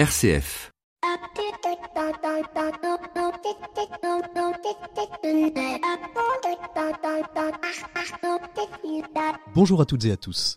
[0.00, 0.70] RCF.
[9.54, 10.54] Bonjour à toutes et à tous.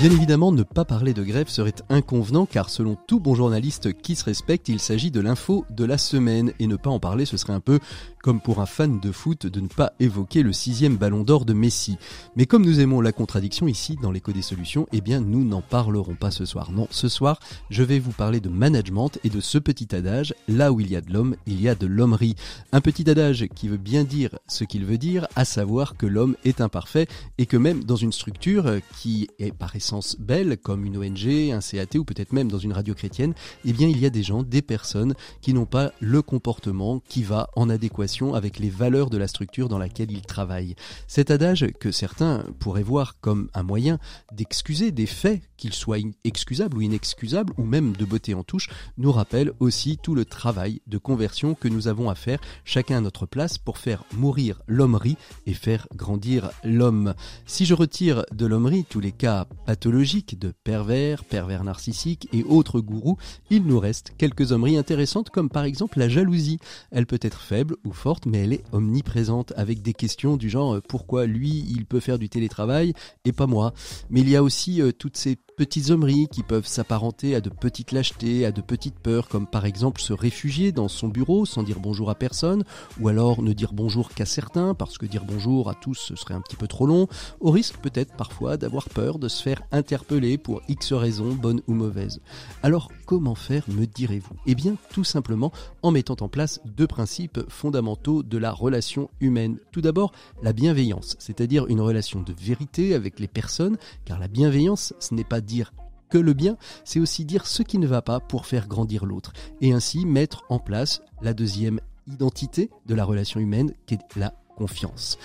[0.00, 4.16] Bien évidemment, ne pas parler de grève serait inconvenant car selon tout bon journaliste qui
[4.16, 7.36] se respecte, il s'agit de l'info de la semaine et ne pas en parler ce
[7.36, 7.78] serait un peu
[8.22, 11.52] comme pour un fan de foot de ne pas évoquer le sixième ballon d'or de
[11.52, 11.98] Messi.
[12.36, 15.60] Mais comme nous aimons la contradiction ici dans l'écho des solutions, eh bien nous n'en
[15.60, 16.72] parlerons pas ce soir.
[16.72, 20.72] Non, ce soir, je vais vous parler de management et de ce petit adage, là
[20.72, 22.23] où il y a de l'homme, il y a de l'hommerie.
[22.72, 26.36] Un petit adage qui veut bien dire ce qu'il veut dire, à savoir que l'homme
[26.44, 27.06] est imparfait
[27.38, 31.60] et que même dans une structure qui est par essence belle, comme une ONG, un
[31.60, 33.34] CAT ou peut-être même dans une radio chrétienne,
[33.64, 37.22] eh bien il y a des gens, des personnes qui n'ont pas le comportement qui
[37.22, 40.74] va en adéquation avec les valeurs de la structure dans laquelle il travaille.
[41.06, 43.98] Cet adage, que certains pourraient voir comme un moyen
[44.32, 48.68] d'excuser des faits, qu'ils soient excusables ou inexcusables, ou même de beauté en touche,
[48.98, 53.00] nous rappelle aussi tout le travail de conversion que nous avons à faire, chacun à
[53.00, 57.14] notre place, pour faire mourir l'hommerie et faire grandir l'homme.
[57.46, 62.80] Si je retire de l'hommerie tous les cas pathologiques de pervers, pervers narcissiques et autres
[62.80, 63.18] gourous,
[63.50, 66.58] il nous reste quelques hommeries intéressantes comme par exemple la jalousie.
[66.90, 67.92] Elle peut être faible ou
[68.26, 72.18] mais elle est omniprésente avec des questions du genre euh, pourquoi lui il peut faire
[72.18, 72.92] du télétravail
[73.24, 73.72] et pas moi.
[74.10, 77.48] Mais il y a aussi euh, toutes ces petites hommeries qui peuvent s'apparenter à de
[77.48, 81.62] petites lâchetés, à de petites peurs, comme par exemple se réfugier dans son bureau sans
[81.62, 82.64] dire bonjour à personne,
[83.00, 86.34] ou alors ne dire bonjour qu'à certains, parce que dire bonjour à tous ce serait
[86.34, 87.06] un petit peu trop long,
[87.40, 91.74] au risque peut-être parfois d'avoir peur de se faire interpeller pour X raisons, bonnes ou
[91.74, 92.20] mauvaises.
[92.62, 94.34] Alors comment faire, me direz-vous?
[94.46, 95.52] Eh bien tout simplement
[95.82, 99.58] en mettant en place deux principes fondamentaux de la relation humaine.
[99.70, 104.94] Tout d'abord, la bienveillance, c'est-à-dire une relation de vérité avec les personnes, car la bienveillance,
[104.98, 105.72] ce n'est pas dire
[106.08, 109.32] que le bien, c'est aussi dire ce qui ne va pas pour faire grandir l'autre,
[109.60, 114.34] et ainsi mettre en place la deuxième identité de la relation humaine, qui est la
[114.56, 115.18] confiance.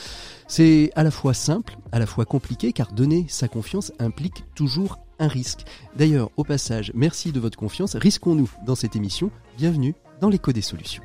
[0.48, 4.98] C'est à la fois simple, à la fois compliqué, car donner sa confiance implique toujours
[5.20, 5.66] un risque.
[5.96, 10.62] D'ailleurs, au passage, merci de votre confiance, risquons-nous dans cette émission, bienvenue dans l'écho des
[10.62, 11.04] solutions.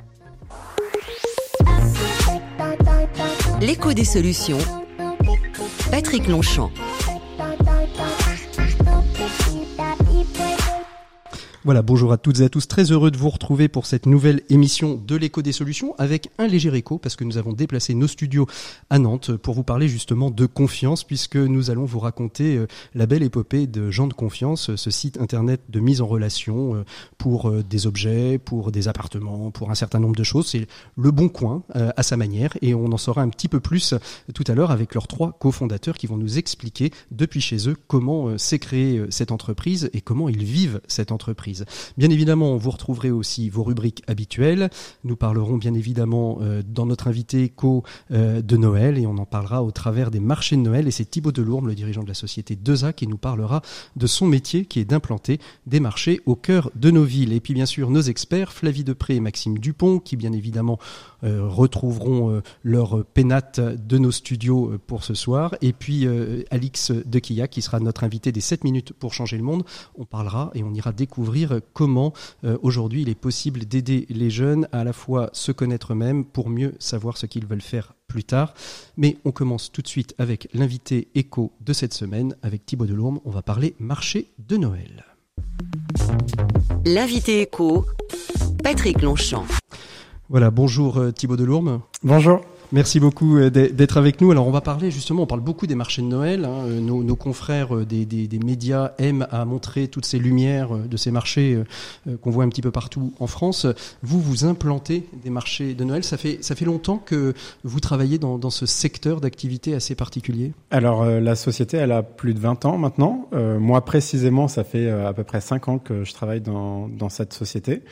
[3.61, 4.57] L'écho des solutions,
[5.91, 6.71] Patrick Longchamp.
[11.65, 12.67] Voilà, bonjour à toutes et à tous.
[12.67, 16.45] Très heureux de vous retrouver pour cette nouvelle émission de l'écho des solutions avec un
[16.45, 18.45] léger écho parce que nous avons déplacé nos studios
[18.91, 23.07] à Nantes pour vous parler justement de confiance puisque nous allons vous raconter euh, la
[23.07, 26.83] belle épopée de Jean de Confiance, ce site internet de mise en relation euh,
[27.17, 30.45] pour euh, des objets, pour des appartements, pour un certain nombre de choses.
[30.45, 33.95] C'est le bon coin à sa manière et on en saura un petit peu plus
[34.35, 38.37] tout à l'heure avec leurs trois cofondateurs qui vont nous expliquer depuis chez eux comment
[38.37, 41.54] s'est créée cette entreprise et comment ils vivent cette entreprise.
[41.97, 44.69] Bien évidemment, vous retrouverez aussi vos rubriques habituelles.
[45.03, 49.25] Nous parlerons bien évidemment euh, dans notre invité éco euh, de Noël et on en
[49.25, 50.87] parlera au travers des marchés de Noël.
[50.87, 53.61] Et c'est Thibaut Delourme, le dirigeant de la société Deza, qui nous parlera
[53.95, 57.33] de son métier qui est d'implanter des marchés au cœur de nos villes.
[57.33, 60.79] Et puis bien sûr, nos experts, Flavie Depré et Maxime Dupont, qui bien évidemment
[61.25, 65.55] retrouveront leur pénate de nos studios pour ce soir.
[65.61, 66.07] Et puis
[66.51, 69.63] Alix Dequilla, qui sera notre invité des 7 minutes pour changer le monde.
[69.97, 72.13] On parlera et on ira découvrir comment
[72.43, 76.25] euh, aujourd'hui il est possible d'aider les jeunes à à la fois se connaître eux-mêmes
[76.25, 78.53] pour mieux savoir ce qu'ils veulent faire plus tard.
[78.97, 83.19] Mais on commence tout de suite avec l'invité écho de cette semaine, avec Thibaut Delourme.
[83.25, 85.05] On va parler marché de Noël.
[86.85, 87.85] L'invité écho,
[88.63, 89.45] Patrick Longchamp.
[90.27, 91.81] Voilà, bonjour euh, Thibaut Delourme.
[92.01, 92.41] Bonjour.
[92.71, 94.31] Merci beaucoup euh, d'être avec nous.
[94.31, 96.45] Alors on va parler justement, on parle beaucoup des marchés de Noël.
[96.45, 96.65] Hein.
[96.65, 98.07] Euh, nos, confrères des,
[98.43, 101.59] médias aiment à montrer toutes ces lumières de ces marchés
[102.21, 103.67] qu'on voit un petit peu partout en France.
[104.01, 106.03] Vous, vous implantez des marchés de Noël.
[106.03, 111.05] Ça fait, ça fait longtemps que vous travaillez dans, ce secteur d'activité assez particulier Alors
[111.05, 113.29] la société, elle a plus de 20 ans maintenant.
[113.59, 117.33] moi précisément, ça fait à peu près 5 ans que je travaille dans, dans cette
[117.33, 117.83] société.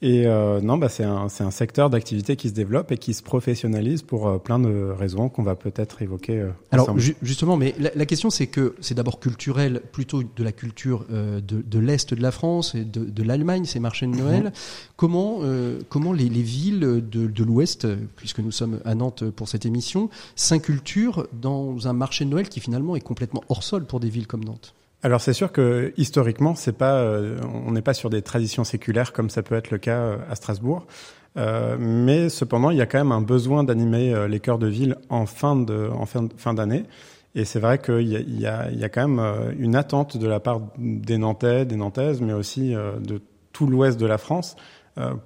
[0.00, 3.22] Et euh, non, bah c'est un, un, secteur d'activité qui se développe et qui se
[3.22, 6.38] professionnalise pour euh, plein de raisons qu'on va peut-être évoquer.
[6.38, 10.52] Euh, Alors justement, mais la, la question c'est que c'est d'abord culturel, plutôt de la
[10.52, 14.14] culture euh, de, de l'est de la France et de, de l'Allemagne, ces marchés de
[14.14, 14.44] Noël.
[14.44, 14.52] Mhm.
[14.96, 15.40] Comment
[15.88, 17.86] comment les, les, villes de, de l'Ouest,
[18.16, 22.60] puisque nous sommes à Nantes pour cette émission, s'inculturent dans un marché de Noël qui
[22.60, 24.74] finalement est complètement hors sol pour des villes comme Nantes?
[25.02, 29.12] Alors c'est sûr que historiquement, c'est pas, euh, on n'est pas sur des traditions séculaires
[29.12, 30.86] comme ça peut être le cas euh, à Strasbourg,
[31.36, 34.96] euh, mais cependant il y a quand même un besoin d'animer les cœurs de ville
[35.08, 36.84] en fin de, en fin, fin d'année.
[37.34, 40.16] Et c'est vrai qu'il y a, y, a, il y a quand même une attente
[40.16, 43.20] de la part des Nantais, des Nantaises, mais aussi de
[43.52, 44.62] tout l'ouest de la France euh,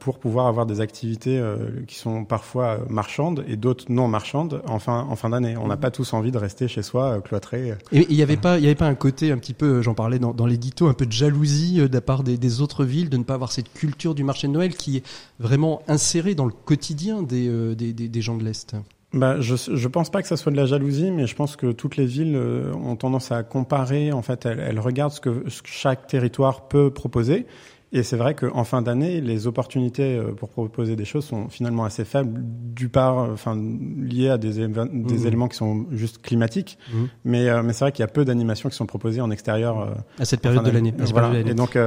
[0.00, 4.78] pour pouvoir avoir des activités euh, qui sont parfois marchandes et d'autres non marchandes en
[4.78, 5.56] fin, en fin d'année.
[5.56, 7.74] On n'a pas tous envie de rester chez soi euh, cloîtré.
[7.90, 9.94] Et il n'y avait pas, il y avait pas un côté un petit peu, j'en
[9.94, 13.08] parlais dans, dans l'édito, un peu de jalousie de la part des, des, autres villes
[13.08, 15.06] de ne pas avoir cette culture du marché de Noël qui est
[15.38, 18.76] vraiment insérée dans le quotidien des, des, des, gens de l'Est?
[19.14, 21.72] Bah, je je pense pas que ça soit de la jalousie, mais je pense que
[21.72, 24.12] toutes les villes ont tendance à comparer.
[24.12, 27.46] En fait, elles, elles regardent ce que, ce que chaque territoire peut proposer
[27.94, 31.84] et c'est vrai qu'en fin d'année, les opportunités euh, pour proposer des choses sont finalement
[31.84, 35.26] assez faibles, du part, euh, enfin, liées à des, des mmh.
[35.26, 36.78] éléments qui sont juste climatiques.
[36.90, 36.96] Mmh.
[37.26, 39.94] Mais, euh, mais c'est vrai qu'il y a peu d'animations qui sont proposées en extérieur.
[40.18, 40.94] à cette période de l'année.
[41.12, 41.38] Voilà.
[41.38, 41.78] Et donc,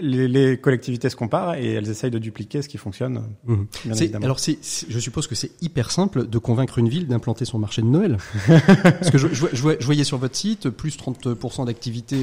[0.00, 3.22] les, les, collectivités se comparent et elles essayent de dupliquer ce qui fonctionne.
[3.44, 3.54] Mmh.
[3.84, 4.24] Bien évidemment.
[4.24, 7.82] Alors, c'est, je suppose que c'est hyper simple de convaincre une ville d'implanter son marché
[7.82, 8.16] de Noël.
[8.82, 12.16] Parce que je, je, je, voyais sur votre site plus 30% d'activité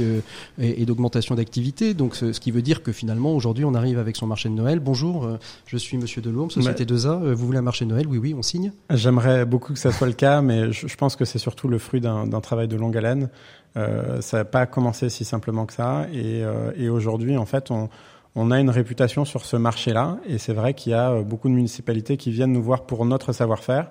[0.60, 1.94] et, et d'augmentation d'activité.
[1.94, 4.54] Donc, ce, ce qui veut dire que finalement, Aujourd'hui, on arrive avec son marché de
[4.54, 4.80] Noël.
[4.80, 7.08] Bonjour, euh, je suis Monsieur Delorme, Société 2A.
[7.08, 8.08] Euh, vous voulez un marché de Noël?
[8.08, 8.72] Oui, oui, on signe.
[8.90, 12.02] J'aimerais beaucoup que ça soit le cas, mais je, pense que c'est surtout le fruit
[12.02, 13.30] d'un travail de longue haleine.
[13.78, 16.08] Euh, ça n'a pas commencé si simplement que ça.
[16.14, 17.90] Et, euh, et aujourd'hui, en fait, on,
[18.36, 20.18] on a une réputation sur ce marché-là.
[20.28, 23.34] Et c'est vrai qu'il y a beaucoup de municipalités qui viennent nous voir pour notre
[23.34, 23.90] savoir-faire.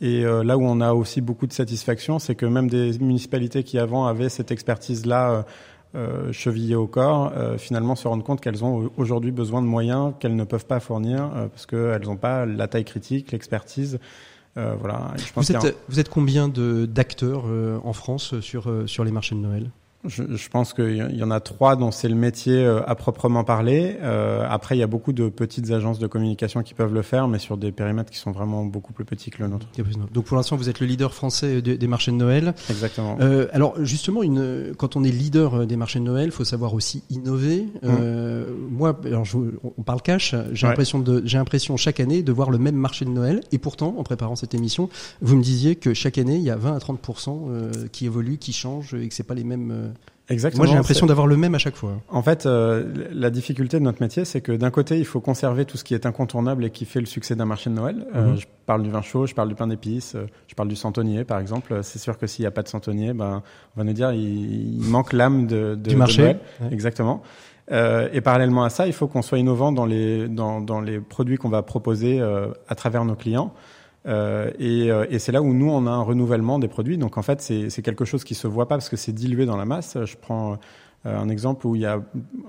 [0.00, 3.80] Et là où on a aussi beaucoup de satisfaction, c'est que même des municipalités qui
[3.80, 5.44] avant avaient cette expertise-là
[5.94, 10.12] euh, chevillées au corps, euh, finalement se rendent compte qu'elles ont aujourd'hui besoin de moyens
[10.20, 13.98] qu'elles ne peuvent pas fournir euh, parce qu'elles n'ont pas la taille critique, l'expertise.
[14.54, 15.12] voilà.
[15.16, 17.44] Je pense vous, êtes, vous êtes combien d'acteurs
[17.84, 19.70] en France sur, sur les marchés de Noël?
[20.04, 23.42] Je, je, pense qu'il y en a trois dont c'est le métier euh, à proprement
[23.42, 23.96] parler.
[24.02, 27.26] Euh, après, il y a beaucoup de petites agences de communication qui peuvent le faire,
[27.26, 29.66] mais sur des périmètres qui sont vraiment beaucoup plus petits que le nôtre.
[30.12, 32.54] Donc pour l'instant, vous êtes le leader français des, marchés de Noël.
[32.70, 33.16] Exactement.
[33.20, 36.44] Euh, alors justement, une, quand on est leader euh, des marchés de Noël, il faut
[36.44, 37.62] savoir aussi innover.
[37.62, 37.88] Mmh.
[37.88, 39.36] Euh, moi, alors je,
[39.76, 40.34] on parle cash.
[40.52, 40.70] J'ai ouais.
[40.70, 43.40] l'impression de, j'ai l'impression chaque année de voir le même marché de Noël.
[43.50, 44.88] Et pourtant, en préparant cette émission,
[45.22, 47.00] vous me disiez que chaque année, il y a 20 à 30
[47.90, 49.92] qui évoluent, qui changent, et que c'est pas les mêmes
[50.30, 50.64] Exactement.
[50.64, 51.92] Moi, j'ai l'impression d'avoir le même à chaque fois.
[52.08, 55.64] En fait, euh, la difficulté de notre métier, c'est que d'un côté, il faut conserver
[55.64, 57.96] tout ce qui est incontournable et qui fait le succès d'un marché de Noël.
[57.96, 58.16] Mm -hmm.
[58.16, 58.40] euh, mhm.
[58.40, 61.24] je parle du vin chaud, je parle du pain d'épices, euh, je parle du santonnier,
[61.24, 61.80] par exemple.
[61.82, 63.42] C'est sûr que s'il n'y a pas de santonnier, ben,
[63.74, 66.22] on va nous dire il, il manque l'âme de, de, du marché.
[66.22, 66.40] De Noël.
[66.60, 66.72] Ouais.
[66.72, 67.22] Exactement.
[67.70, 71.00] Euh, et parallèlement à ça, il faut qu'on soit innovant dans les dans, dans les
[71.00, 73.52] produits qu'on va proposer euh, à travers nos clients.
[74.08, 76.98] Euh, et, euh, et c'est là où nous, on a un renouvellement des produits.
[76.98, 79.56] Donc en fait, c'est quelque chose qui se voit pas parce que c'est dilué dans
[79.56, 79.96] la masse.
[80.04, 80.58] Je prends
[81.06, 82.02] euh, un exemple où il y a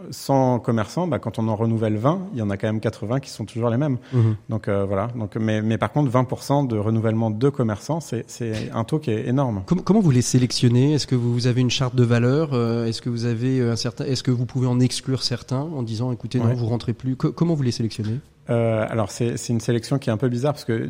[0.09, 3.19] 100 commerçants, bah, quand on en renouvelle 20, il y en a quand même 80
[3.19, 3.97] qui sont toujours les mêmes.
[4.11, 4.19] Mmh.
[4.49, 5.07] Donc euh, voilà.
[5.15, 8.25] Donc, mais, mais par contre, 20% de renouvellement de commerçants, c'est
[8.73, 9.61] un taux qui est énorme.
[9.67, 10.93] Comment, comment vous les sélectionnez?
[10.93, 12.55] Est-ce que vous avez une charte de valeur
[12.87, 16.11] Est-ce que vous avez un certain Est-ce que vous pouvez en exclure certains en disant,
[16.11, 16.55] écoutez, non, ouais.
[16.55, 17.15] vous rentrez plus?
[17.15, 18.19] Comment vous les sélectionnez?
[18.49, 20.89] Euh, alors c'est une sélection qui est un peu bizarre parce que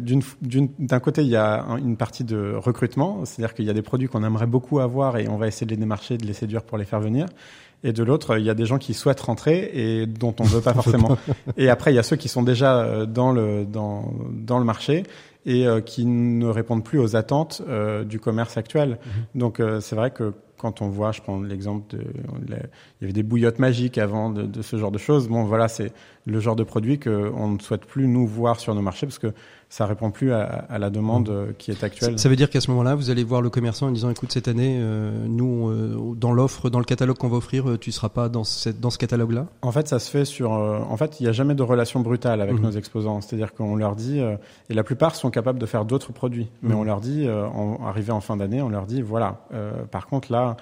[0.79, 4.07] d'un côté il y a une partie de recrutement, c'est-à-dire qu'il y a des produits
[4.07, 6.77] qu'on aimerait beaucoup avoir et on va essayer de les démarcher, de les séduire pour
[6.77, 7.27] les faire venir.
[7.81, 10.49] Et de l'autre, il y a des gens qui souhaitent rentrer et dont on ne
[10.49, 11.17] veut pas forcément.
[11.55, 14.65] et après, il y a ceux qui sont déjà euh, dans le dans dans le
[14.65, 15.03] marché
[15.45, 18.91] et euh, qui ne répondent plus aux attentes euh, du commerce actuel.
[18.99, 19.39] Mmh.
[19.39, 22.03] Donc euh, c'est vrai que quand on voit, je prends l'exemple de,
[22.49, 22.55] il
[23.01, 25.27] y avait des bouillottes magiques avant de, ce genre de choses.
[25.29, 25.93] Bon, voilà, c'est
[26.25, 29.33] le genre de produit qu'on ne souhaite plus nous voir sur nos marchés parce que
[29.69, 31.53] ça répond plus à, à la demande mmh.
[31.59, 32.17] qui est actuelle.
[32.17, 34.47] Ça veut dire qu'à ce moment-là, vous allez voir le commerçant en disant, écoute, cette
[34.47, 38.29] année, euh, nous, euh, dans l'offre, dans le catalogue qu'on va offrir, tu seras pas
[38.29, 39.45] dans, cette, dans ce catalogue-là?
[39.61, 40.53] En fait, ça se fait sur.
[40.53, 42.63] Euh, en fait, il n'y a jamais de relation brutale avec mmh.
[42.63, 43.21] nos exposants.
[43.21, 44.37] C'est-à-dire qu'on leur dit, euh,
[44.71, 46.79] et la plupart sont capables de faire d'autres produits, mais mmh.
[46.79, 49.41] on leur dit, en, arrivé en fin d'année, on leur dit, voilà.
[49.91, 50.57] par contre, là.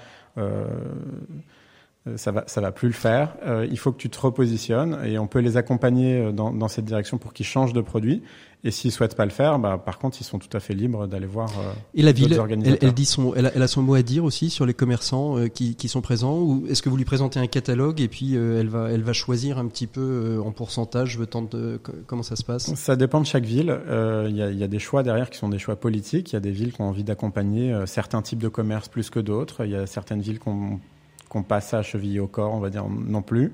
[2.15, 3.35] Ça va, ça va plus le faire.
[3.45, 6.85] Euh, il faut que tu te repositionnes et on peut les accompagner dans, dans cette
[6.85, 8.23] direction pour qu'ils changent de produit.
[8.63, 11.05] Et s'ils souhaitent pas le faire, bah, par contre, ils sont tout à fait libres
[11.05, 11.47] d'aller voir.
[11.59, 14.01] Euh, et la ville, elle, elle, dit son, elle a, elle, a, son mot à
[14.01, 16.39] dire aussi sur les commerçants euh, qui, qui, sont présents.
[16.39, 19.13] Ou est-ce que vous lui présentez un catalogue et puis euh, elle va, elle va
[19.13, 22.73] choisir un petit peu euh, en pourcentage, je veux tenter, comment ça se passe?
[22.73, 23.79] Ça dépend de chaque ville.
[23.85, 26.31] Il euh, y, a, y, a, des choix derrière qui sont des choix politiques.
[26.31, 29.19] Il y a des villes qui ont envie d'accompagner certains types de commerce plus que
[29.19, 29.65] d'autres.
[29.65, 30.79] Il y a certaines villes qu'on
[31.37, 33.53] qu'on passe à cheviller au corps, on va dire non plus.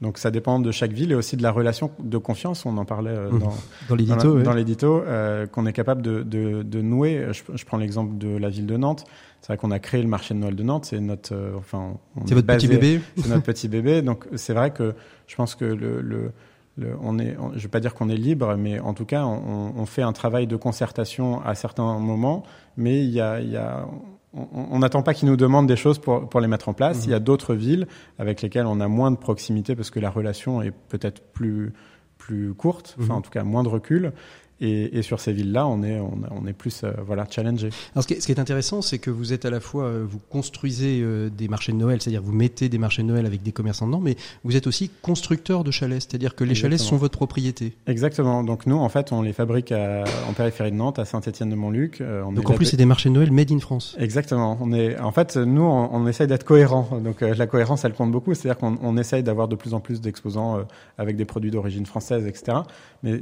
[0.00, 2.66] Donc ça dépend de chaque ville et aussi de la relation de confiance.
[2.66, 3.38] On en parlait euh, mmh.
[3.38, 3.54] dans,
[3.88, 7.28] dans l'édito, dans l'édito, euh, qu'on est capable de, de, de nouer.
[7.32, 9.04] Je, je prends l'exemple de la ville de Nantes.
[9.40, 10.86] C'est vrai qu'on a créé le marché de Noël de Nantes.
[10.86, 11.94] C'est notre, euh, enfin,
[12.26, 13.00] c'est votre basé, petit bébé.
[13.16, 14.02] C'est notre petit bébé.
[14.02, 14.94] Donc c'est vrai que
[15.26, 16.32] je pense que le, le
[16.76, 19.04] le, on est, on, je ne vais pas dire qu'on est libre, mais en tout
[19.04, 22.42] cas, on, on, fait un travail de concertation à certains moments,
[22.76, 23.86] mais il y a, il y a
[24.34, 26.98] on n'attend pas qu'ils nous demandent des choses pour, pour les mettre en place.
[26.98, 27.04] Mhm.
[27.06, 27.86] Il y a d'autres villes
[28.18, 31.72] avec lesquelles on a moins de proximité parce que la relation est peut-être plus,
[32.18, 33.18] plus courte, enfin Mhm.
[33.18, 34.12] en tout cas moins de recul.
[34.60, 37.70] Et, et sur ces villes-là, on est, on, on est plus euh, voilà, challengé.
[37.94, 39.84] Alors, ce qui est, ce qui est intéressant, c'est que vous êtes à la fois,
[39.86, 43.26] euh, vous construisez euh, des marchés de Noël, c'est-à-dire vous mettez des marchés de Noël
[43.26, 46.78] avec des commerçants dedans, mais vous êtes aussi constructeur de chalets, c'est-à-dire que les chalets
[46.78, 47.76] sont votre propriété.
[47.88, 48.44] Exactement.
[48.44, 52.00] Donc nous, en fait, on les fabrique à- en périphérie de Nantes, à Saint-Étienne-de-Montluc.
[52.24, 53.96] On Donc en plus, c'est des marchés de Noël made in France.
[53.98, 54.56] Exactement.
[54.60, 56.88] On est, en fait, nous, on, on essaye d'être cohérent.
[57.02, 58.34] Donc, la cohérence, elle compte beaucoup.
[58.34, 60.60] C'est-à-dire qu'on on essaye d'avoir de plus en plus d'exposants
[60.96, 62.58] avec des produits d'origine française, etc.
[63.02, 63.20] Mais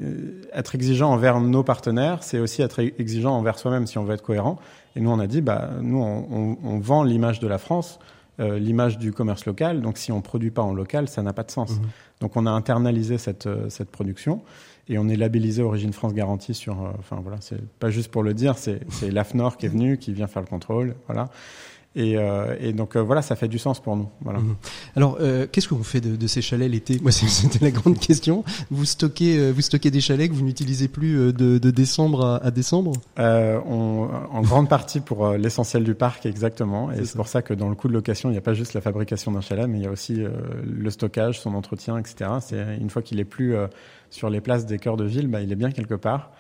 [0.52, 4.22] être exigeant envers nos partenaires, c'est aussi être exigeant envers soi-même si on veut être
[4.22, 4.58] cohérent.
[4.96, 7.98] Et nous, on a dit, bah, nous, on, on- on vend l'image de la France,
[8.40, 9.80] euh, l'image du commerce local.
[9.80, 11.70] Donc, si on produit pas en local, ça n'a pas de sens.
[11.70, 11.86] Mhm.
[12.20, 14.42] Donc, on a internalisé cette, euh, cette production.
[14.88, 16.74] Et on est labellisé Origine France Garantie sur.
[16.82, 19.96] euh, Enfin voilà, c'est pas juste pour le dire, c'est c'est l'AFNOR qui est venu,
[19.96, 21.28] qui vient faire le contrôle, voilà.
[21.94, 24.08] Et, euh, et donc euh, voilà, ça fait du sens pour nous.
[24.22, 24.38] Voilà.
[24.38, 24.56] Mhm.
[24.96, 26.98] Alors, euh, qu'est-ce que vous faites de, de ces chalets l'été?
[27.02, 28.44] Moi, c'était la grande question.
[28.70, 32.24] Vous stockez, euh, vous stockez des chalets que vous n'utilisez plus euh, de, de décembre
[32.24, 32.92] à, à décembre?
[33.18, 36.90] Euh, on, en grande partie pour l'essentiel du parc, exactement.
[36.92, 38.72] Et C'est pour ça que dans le coût de location, il n'y a pas juste
[38.74, 40.30] la fabrication d'un chalet, mais il y a aussi euh,
[40.64, 42.30] le stockage, son entretien, etc.
[42.40, 43.66] C'est une fois qu'il est plus euh,
[44.10, 46.30] sur les places des cœurs de ville, bah, il est bien quelque part.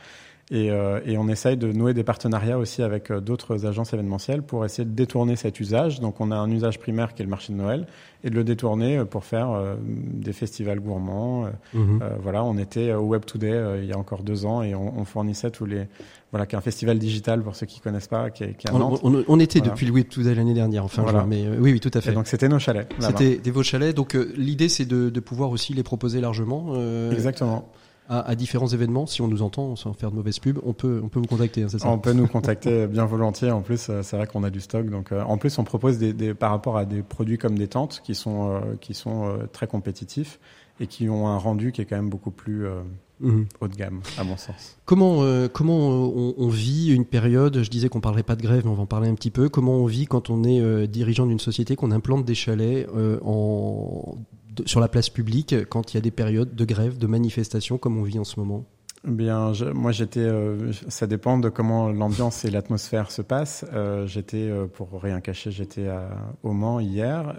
[0.50, 4.42] Et, euh, et on essaye de nouer des partenariats aussi avec euh, d'autres agences événementielles
[4.42, 6.00] pour essayer de détourner cet usage.
[6.00, 7.86] Donc on a un usage primaire qui est le marché de Noël
[8.24, 11.46] et de le détourner euh, pour faire euh, des festivals gourmands.
[11.72, 12.00] Mhm.
[12.20, 15.04] voilà, on était au Web Today il y a encore deux ans et on, on
[15.04, 15.86] fournissait tous les
[16.32, 18.70] voilà, qui est un festival digital pour ceux qui connaissent pas, qui est, qui est
[18.70, 19.00] à on, Nantes.
[19.04, 19.72] on- on était Voilà.
[19.74, 21.24] depuis le Web Today l'année dernière, enfin, Voilà.
[21.24, 22.12] mais oui, oui, tout à Et fait.
[22.12, 22.88] donc c'était nos chalets.
[22.98, 23.94] C'était des vos chalets.
[23.94, 26.74] Donc l'idée, c'est de, de pouvoir aussi les proposer largement
[27.10, 27.68] Exactement.
[28.12, 29.06] À, à différents événements.
[29.06, 31.62] Si on nous entend, sans faire de mauvaise pub, on peut, on peut vous contacter.
[31.62, 33.50] hein, c'est ça On peut nous contacter bien volontiers.
[33.50, 34.86] En plus, euh, c'est vrai qu'on a du stock.
[34.90, 37.68] Donc, euh, en plus, on propose des, des- par rapport à des produits comme des
[37.68, 40.38] tentes qui sont euh, qui sont euh, très compétitifs
[40.80, 42.80] et qui ont un rendu qui est quand même beaucoup plus euh,
[43.20, 43.46] Mhm.
[43.60, 44.76] haut de gamme, à mon sens.
[44.84, 48.62] Comment, euh, comment on, on vit une période Je disais qu'on parlerait pas de grève,
[48.64, 49.48] mais on va en parler un petit peu.
[49.48, 53.20] Comment on vit quand on est euh, dirigeant d'une société, qu'on implante des chalets euh,
[53.24, 54.16] en,
[54.56, 57.78] de- sur la place publique, quand il y a des périodes de grève, de manifestation,
[57.78, 58.64] comme on vit en ce moment?
[59.04, 60.20] Bien, je- moi j'étais.
[60.20, 63.64] euh, ça dépend de comment l'ambiance et l'atmosphère se passent.
[63.72, 66.10] Euh, j'étais, euh, pour rien cacher, j'étais à-
[66.44, 67.34] au Mans hier,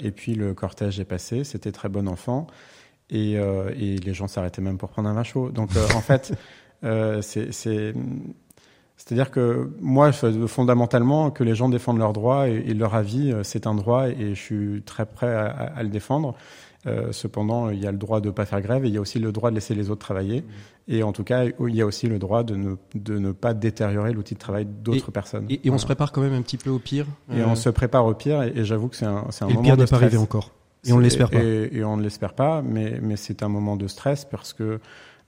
[0.00, 1.44] et puis le cortège est passé.
[1.44, 2.46] C'était très bon enfant,
[3.10, 5.50] et, et les gens s'arrêtaient même pour prendre un vin chaud.
[5.50, 6.32] Donc en fait,
[7.20, 7.92] c'est,
[9.04, 10.12] c'est-à-dire que moi,
[10.46, 14.08] fondamentalement, que les gens défendent leurs droits et, et leur avis, euh, c'est un droit,
[14.08, 16.34] et je suis très prêt à, à- à le défendre.
[16.84, 18.98] Euh, cependant, il y a le droit de ne pas faire grève et il y
[18.98, 20.44] a aussi le droit de laisser les autres travailler.
[20.88, 23.54] Et en tout cas, il y a aussi le droit de ne, de ne pas
[23.54, 25.46] détériorer l'outil de travail d'autres personnes.
[25.48, 27.06] Et, et on se prépare quand même un petit peu au pire.
[27.32, 29.50] Et euh, on se prépare au pire, et, et j'avoue que c'est un, un et
[29.50, 30.50] le moment pire de n'est pas arrivé encore.
[30.84, 31.40] Et on ne l'espère pas.
[31.40, 34.80] Et, et on ne l'espère pas, mais, mais c'est un moment de stress parce que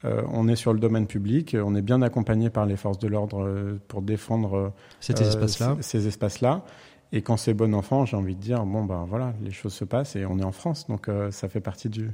[0.05, 3.09] euh, on est sur le domaine public, on est bien accompagné par les forces de
[3.09, 5.77] l'ordre euh, pour défendre Cet euh, espace-là.
[5.81, 6.65] ces, ces espaces-là.
[7.13, 9.85] Et quand c'est bon enfant, j'ai envie de dire bon ben voilà, les choses se
[9.85, 12.11] passent et on est en France, donc euh, ça fait partie du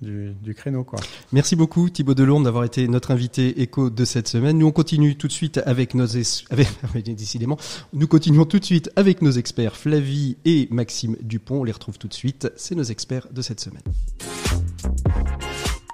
[0.00, 0.98] du, du créneau quoi.
[1.30, 4.56] Merci beaucoup Thibaut Delourme d'avoir été notre invité écho de cette semaine.
[4.56, 6.06] Nous on continue tout de suite avec nos
[6.50, 6.68] avec
[7.04, 7.58] décidément,
[7.92, 11.60] nous continuons tout de suite avec nos experts Flavie et Maxime Dupont.
[11.60, 12.50] On les retrouve tout de suite.
[12.56, 13.82] C'est nos experts de cette semaine.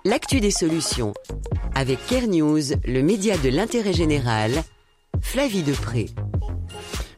[0.06, 1.14] L'actu des solutions.
[1.74, 4.52] Avec Care News, le média de l'intérêt général.
[5.20, 6.10] Flavie Depré.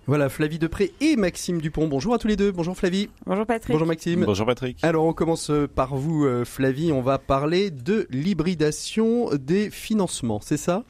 [0.06, 1.86] Voilà Flavie Depré et Maxime Dupont.
[1.86, 2.50] Bonjour à tous les deux.
[2.50, 3.10] Bonjour Flavie.
[3.26, 3.72] Bonjour Patrick.
[3.72, 4.24] Bonjour Maxime.
[4.24, 4.82] Bonjour Patrick.
[4.82, 6.90] Alors on commence euh, par vous euh, Flavie.
[6.90, 10.40] On va parler de l'hybridation des financements.
[10.40, 10.84] C'est ça?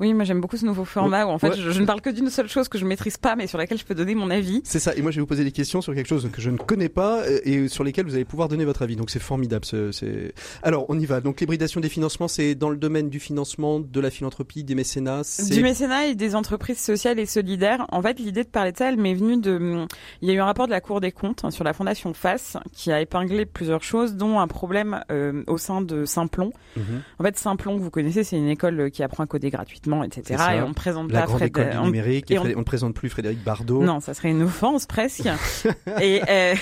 [0.00, 1.56] Oui, moi j'aime beaucoup ce nouveau format où en fait Ouais.
[1.56, 3.78] je, je ne parle que d'une seule chose que je maîtrise pas mais sur laquelle
[3.78, 4.60] je peux donner mon avis.
[4.64, 4.94] C'est ça.
[4.96, 6.88] Et moi, je vais vous poser des questions sur quelque chose que je ne connais
[6.88, 8.96] pas euh, et sur lesquelles vous allez pouvoir donner votre avis.
[8.96, 9.64] Donc, c'est formidable.
[9.64, 10.32] c'est-
[10.62, 11.20] Alors, on y va.
[11.20, 15.22] Donc, l'hybridation des financements, c'est dans le domaine du financement, de la philanthropie, des mécénats.
[15.50, 17.86] Du mécénat et des entreprises sociales et solidaires.
[17.90, 19.86] En fait, l'idée de parler de ça, elle m'est venue de.
[20.22, 22.12] Il y a eu un rapport de la Cour des comptes hein, sur la fondation
[22.14, 26.52] FAS qui a épinglé plusieurs choses, dont un problème euh, au sein de Simplon.
[26.76, 27.02] Mhm.
[27.18, 29.50] En fait, Simplon, vous connaissez, c'est une école qui apprend à coder
[29.84, 30.38] gratuitement, etc.
[30.38, 30.56] Ça.
[30.56, 32.30] Et on présente La pas grande Fred- école du numérique.
[32.30, 33.82] et on- ne présente plus Frédéric Bardot.
[33.82, 35.26] Non, ça serait une offense presque.
[36.00, 36.54] et, euh,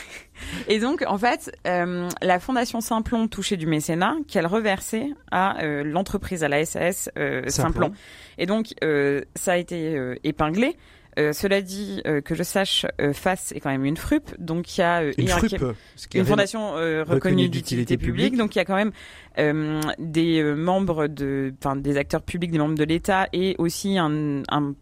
[0.69, 5.85] et donc, en fait, euh, la Fondation Simplon touchait du mécénat qu'elle reversait à euh,
[5.85, 7.87] l'entreprise, à la SAS euh, Simplon.
[7.87, 7.93] Simplon.
[8.39, 10.77] Et donc, euh, ça a été euh, épinglé.
[11.19, 14.77] Euh, cela dit, euh, que je sache, euh, FAS est quand même une FRUP, donc
[14.77, 15.75] il y a euh, Une FRUP.
[15.95, 18.93] ce qui est une fondation euh, reconnue d'utilité publique, donc il y a quand même
[19.39, 24.43] euh, des membres de, enfin des acteurs publics, des membres de l'État et aussi un,
[24.49, 24.75] un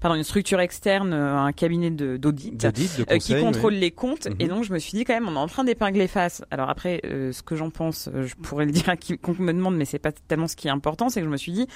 [0.00, 2.56] pardon, une structure externe, un cabinet d'audit,
[3.20, 4.26] qui contrôle les comptes.
[4.38, 4.48] Et mhm.
[4.48, 6.42] donc, je me suis dit quand même, on est en train d'épingler face.
[6.50, 9.84] Alors après, ce que j'en pense, je pourrais le dire à quiconque me demande, mais
[9.84, 11.66] c'est pas tellement ce qui est important, c'est que je me suis dit,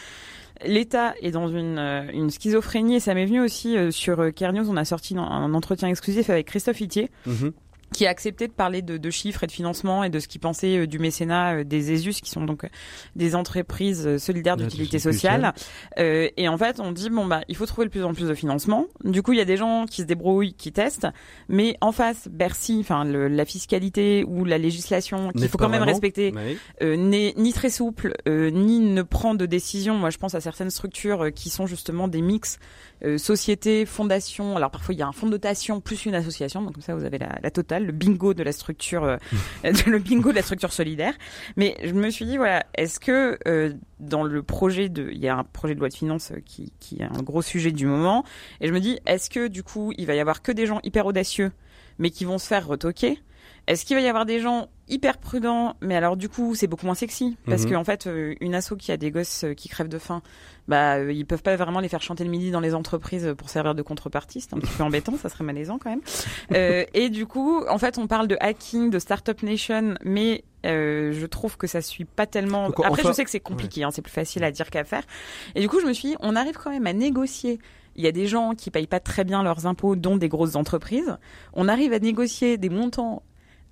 [0.64, 1.78] l'État est dans une,
[2.12, 4.68] une schizophrénie et ça m'est venu aussi sur Kernios.
[4.68, 7.10] On a sorti un, entretien exclusif avec Christophe Itier.
[7.26, 7.52] Mhm
[7.92, 10.40] qui a accepté de parler de, de, chiffres et de financement et de ce qu'il
[10.40, 12.68] pensait euh, du mécénat euh, des ESUS, qui sont donc euh,
[13.16, 15.52] des entreprises solidaires d'utilité sociale.
[15.98, 18.28] Euh, et en fait, on dit bon bah il faut trouver de plus en plus
[18.28, 18.86] de financement.
[19.04, 21.08] Du coup, il y a des gens qui se débrouillent, qui testent,
[21.48, 26.32] mais en face, Bercy, enfin la fiscalité ou la législation qu'il faut quand même respecter,
[26.82, 29.94] euh, n'est ni très souple, ni ne prend de décision.
[29.94, 32.58] Moi, je pense à certaines structures qui sont justement des mix
[33.16, 34.56] société, fondation.
[34.56, 36.94] Alors parfois il y a un fonds de dotation plus une association, donc comme ça
[36.94, 39.16] vous avez la, la totale le bingo de la structure, euh,
[39.86, 41.14] le bingo de la structure solidaire.
[41.56, 45.28] Mais je me suis dit voilà, est-ce que euh, dans le projet de, il y
[45.28, 48.24] a un projet de loi de finances qui, qui est un gros sujet du moment,
[48.60, 50.80] et je me dis est-ce que du coup il va y avoir que des gens
[50.82, 51.52] hyper audacieux,
[51.98, 53.18] mais qui vont se faire retoquer?
[53.66, 56.84] Est-ce qu'il va y avoir des gens hyper prudents, mais alors du coup c'est beaucoup
[56.84, 57.72] moins sexy parce mhm.
[57.72, 60.22] qu'en en fait euh, une asso qui a des gosses qui crèvent de faim,
[60.68, 63.48] bah euh, ils peuvent pas vraiment les faire chanter le midi dans les entreprises pour
[63.48, 66.00] servir de contrepartie, c'est un petit peu embêtant, ça serait malaisant quand même.
[66.52, 71.12] Euh, et du coup, en fait, on parle de hacking, de startup nation, mais euh,
[71.12, 72.66] je trouve que ça suit pas tellement.
[72.84, 75.02] Après, je sais que c'est compliqué, hein, c'est plus facile à dire qu'à faire.
[75.54, 77.58] Et du coup, je me suis dit, on arrive quand même à négocier.
[77.96, 80.56] Il y a des gens qui payent pas très bien leurs impôts, dont des grosses
[80.56, 81.16] entreprises.
[81.54, 83.22] On arrive à négocier des montants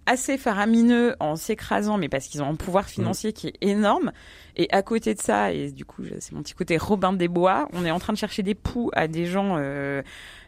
[0.07, 4.13] assez faramineux en s'écrasant, mais parce qu'ils ont un pouvoir financier qui est énorme.
[4.57, 7.69] Et à côté de ça, et du coup, c'est mon petit côté Robin des Bois,
[7.73, 10.03] on est en train de chercher des poux à des gens euh,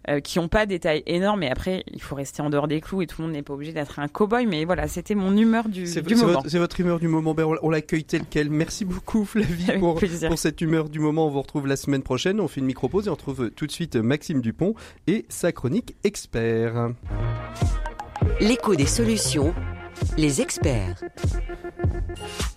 [0.09, 1.43] euh, qui n'ont pas des tailles énormes.
[1.45, 3.55] Et après, il faut rester en dehors des clous et tout le monde n'est pas
[3.55, 4.47] obligé d'être un cow-boy.
[4.47, 6.43] Mais voilà, c'était mon humeur du, du moment.
[6.47, 7.33] C'est votre humeur du moment.
[7.35, 8.51] Ben, on l'accueille tel quel.
[8.51, 11.29] Merci beaucoup, Flavie, pour, pour cette humeur du moment.
[11.29, 12.41] On vous retrouve la semaine prochaine.
[12.41, 14.75] On fait une micro-pause et on retrouve tout de suite Maxime Dupont
[15.07, 16.91] et sa chronique expert.
[18.41, 19.55] L'écho des solutions,
[20.17, 21.03] les experts.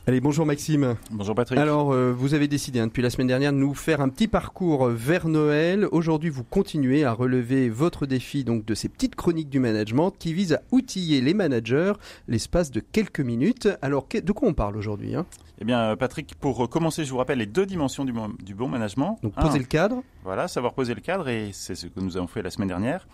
[0.07, 0.95] Allez, bonjour Maxime.
[1.11, 1.57] Bonjour Patrick.
[1.57, 4.27] Alors, euh, vous avez décidé hein, depuis la semaine dernière de nous faire un petit
[4.27, 5.87] parcours vers Noël.
[5.91, 10.33] Aujourd'hui, vous continuez à relever votre défi donc de ces petites chroniques du management qui
[10.33, 11.93] visent à outiller les managers
[12.27, 13.67] l'espace de quelques minutes.
[13.81, 15.25] Alors, de quoi on parle aujourd'hui hein?
[15.59, 18.11] Eh bien, Patrick, pour commencer, je vous rappelle les deux dimensions du,
[18.53, 19.17] bon management.
[19.23, 20.03] Donc, poser le cadre.
[20.23, 23.07] Voilà, savoir poser le cadre et c'est ce que nous avons fait la semaine dernière.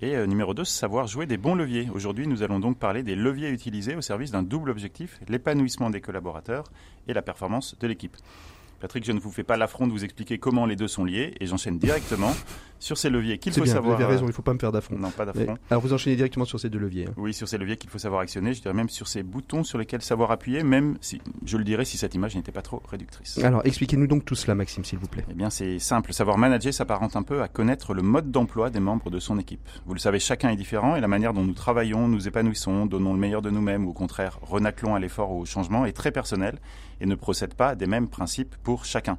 [0.00, 1.88] Et euh, numéro 2, savoir jouer des bons leviers.
[1.92, 6.00] Aujourd'hui, nous allons donc parler des leviers utilisés au service d'un double objectif, l'épanouissement des
[6.00, 6.64] collaborateurs
[7.08, 8.16] et la performance de l'équipe.
[8.80, 11.34] Patrick, je ne vous fais pas l'affront de vous expliquer comment les deux sont liés
[11.40, 12.32] et j'enchaîne directement
[12.78, 13.96] sur ces leviers qu'il faut bien, savoir.
[13.96, 14.96] Vous avez raison, il ne faut pas me faire d'affront.
[14.96, 15.58] Non, pas d'affront.
[15.70, 17.06] Alors vous enchaînez directement sur ces deux leviers.
[17.08, 17.14] Hein.
[17.16, 19.78] Oui, sur ces leviers qu'il faut savoir actionner, je dirais même sur ces boutons sur
[19.78, 23.38] lesquels savoir appuyer, même si je le dirais si cette image n'était pas trop réductrice.
[23.38, 25.24] Alors expliquez-nous donc tout cela, Maxime, s'il vous plaît.
[25.30, 26.12] Eh bien, c'est simple.
[26.12, 29.66] Savoir manager s'apparente un peu à connaître le mode d'emploi des membres de son équipe.
[29.86, 33.12] Vous le savez, chacun est différent et la manière dont nous travaillons, nous épanouissons, donnons
[33.12, 36.12] le meilleur de nous-mêmes ou au contraire renaclons à l'effort ou au changement est très
[36.12, 36.58] personnel
[37.00, 39.18] et ne procède pas des mêmes principes pour chacun.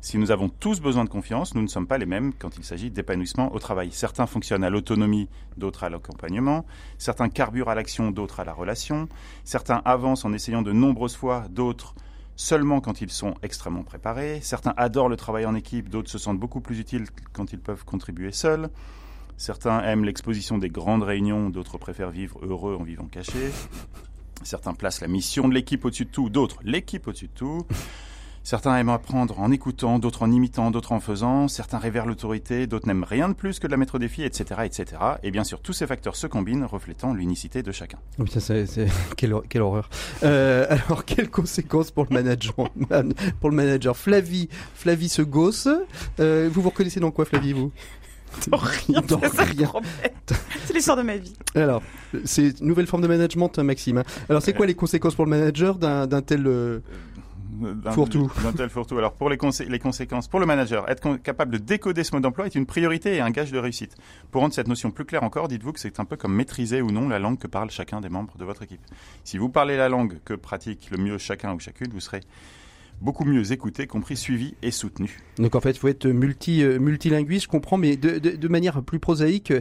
[0.00, 2.64] Si nous avons tous besoin de confiance, nous ne sommes pas les mêmes quand il
[2.64, 3.90] s'agit d'épanouissement au travail.
[3.90, 6.64] Certains fonctionnent à l'autonomie, d'autres à l'accompagnement.
[6.98, 9.08] Certains carburent à l'action, d'autres à la relation.
[9.42, 11.94] Certains avancent en essayant de nombreuses fois, d'autres
[12.36, 14.38] seulement quand ils sont extrêmement préparés.
[14.40, 17.84] Certains adorent le travail en équipe, d'autres se sentent beaucoup plus utiles quand ils peuvent
[17.84, 18.70] contribuer seuls.
[19.36, 23.50] Certains aiment l'exposition des grandes réunions, d'autres préfèrent vivre heureux en vivant caché.
[24.42, 27.66] Certains placent la mission de l'équipe au-dessus de tout, d'autres l'équipe au-dessus de tout.
[28.48, 31.48] Certains aiment apprendre en écoutant, d'autres en imitant, d'autres en faisant.
[31.48, 34.62] Certains révèrent l'autorité, d'autres n'aiment rien de plus que de la mettre au défi, etc.,
[34.64, 34.86] etc.
[35.22, 37.98] Et bien sûr, tous ces facteurs se combinent, reflétant l'unicité de chacun.
[38.18, 38.24] Oh,
[39.18, 39.90] quelle, horreur.
[40.22, 42.22] Euh, alors, quelles conséquences pour le
[43.50, 45.68] manager, Flavie, Flavie se gosse.
[46.18, 47.70] Euh, vous vous reconnaissez dans quoi, Flavie, vous?
[48.48, 49.00] dans rien.
[49.02, 49.72] Dans rien.
[50.64, 51.34] C'est l'histoire de ma vie.
[51.54, 51.82] Alors,
[52.24, 54.02] c'est une nouvelle forme de management, Maxime.
[54.28, 56.80] Alors, c'est quoi les conséquences pour le manager d'un tel euh,
[57.90, 58.30] Fourre-tout?
[58.42, 58.98] D'un tel fourre-tout.
[58.98, 59.38] Alors pour les,
[59.68, 63.16] les, conséquences, pour le manager, être capable de décoder ce mode d'emploi est une priorité
[63.16, 63.96] et un gage de réussite.
[64.30, 66.90] Pour rendre cette notion plus claire encore, dites-vous que c'est un peu comme maîtriser ou
[66.90, 68.82] non la langue que parle chacun des membres de votre équipe.
[69.24, 72.20] Si vous parlez la langue que pratique le mieux chacun ou chacune, vous serez
[73.00, 75.18] beaucoup mieux écouté, compris, suivi et soutenu.
[75.38, 79.52] Donc en fait, il faut être euh, multilinguiste, je comprends, mais de, manière plus prosaïque,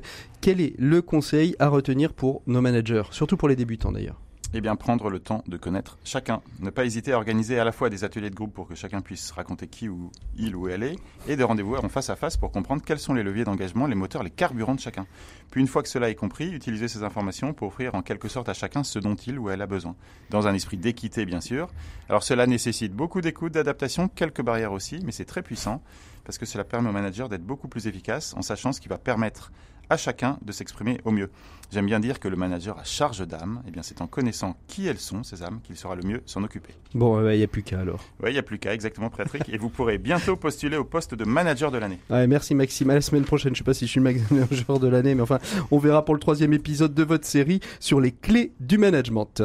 [0.41, 4.19] quel est le conseil à retenir pour nos managers, surtout pour les débutants d'ailleurs
[4.57, 6.41] Eh bien, prendre le temps de connaître chacun.
[6.61, 9.01] Ne pas hésiter à organiser à la fois des ateliers de groupe pour que chacun
[9.01, 10.95] puisse raconter qui ou il ou elle est,
[11.27, 13.93] et des rendez-vous en face à face pour comprendre quels sont les leviers d'engagement, les
[13.93, 15.05] moteurs, les carburants de chacun.
[15.51, 18.49] Puis, une fois que cela est compris, utiliser ces informations pour offrir en quelque sorte
[18.49, 19.95] à chacun ce dont il ou elle a besoin.
[20.31, 21.67] Dans un esprit d'équité, bien sûr.
[22.09, 25.83] Alors, cela nécessite beaucoup d'écoute, d'adaptation, quelques barrières aussi, mais c'est très puissant
[26.23, 28.97] parce que cela permet au manager d'être beaucoup plus efficace en sachant ce qui va
[28.97, 29.51] permettre
[29.89, 31.29] à chacun de s'exprimer au mieux.
[31.71, 34.87] J'aime bien dire que le manager a charge d'âme, eh bien c'est en connaissant qui
[34.87, 36.73] elles sont, ces âmes, qu'il sera le mieux s'en occuper.
[36.93, 38.03] Bon, il n'y a plus qu'à alors.
[38.23, 39.49] Oui, il n'y a plus qu'à, exactement, Patrick.
[39.49, 41.99] et vous pourrez bientôt postuler au poste de manager de l'année.
[42.09, 42.89] Ouais, merci Maxime.
[42.89, 45.21] À la semaine prochaine, je ne sais pas si je suis manager de l'année, mais
[45.21, 45.39] enfin,
[45.71, 49.43] on verra pour le troisième épisode de votre série sur les clés du management.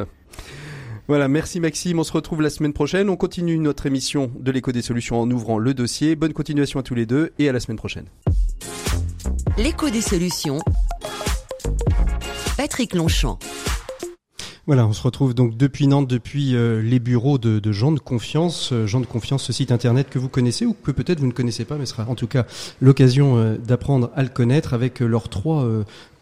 [1.08, 1.98] Voilà, merci Maxime.
[1.98, 3.10] On se retrouve la semaine prochaine.
[3.10, 6.14] On continue notre émission de l'écho des solutions en ouvrant le dossier.
[6.14, 8.06] Bonne continuation à tous les deux et à la semaine prochaine.
[9.58, 10.60] L'écho des solutions.
[12.56, 13.38] Patrick Longchamp.
[14.66, 17.98] Voilà, on se retrouve donc depuis Nantes, depuis euh, les bureaux de, de Gens de
[17.98, 18.70] Confiance.
[18.72, 21.32] Euh, Gens de Confiance, ce site internet que vous connaissez ou que peut-être vous ne
[21.32, 22.46] connaissez pas, mais sera en tout cas
[22.80, 25.68] l'occasion euh, d'apprendre à le connaître avec leurs trois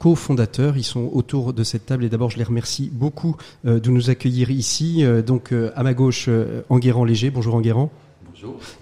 [0.00, 0.76] co-fondateurs.
[0.76, 4.50] Ils sont autour de cette table et d'abord je les remercie beaucoup de nous accueillir
[4.50, 5.04] ici.
[5.24, 6.28] donc à ma gauche,
[6.68, 7.30] Enguerrand Léger.
[7.30, 7.92] Bonjour Enguerrand.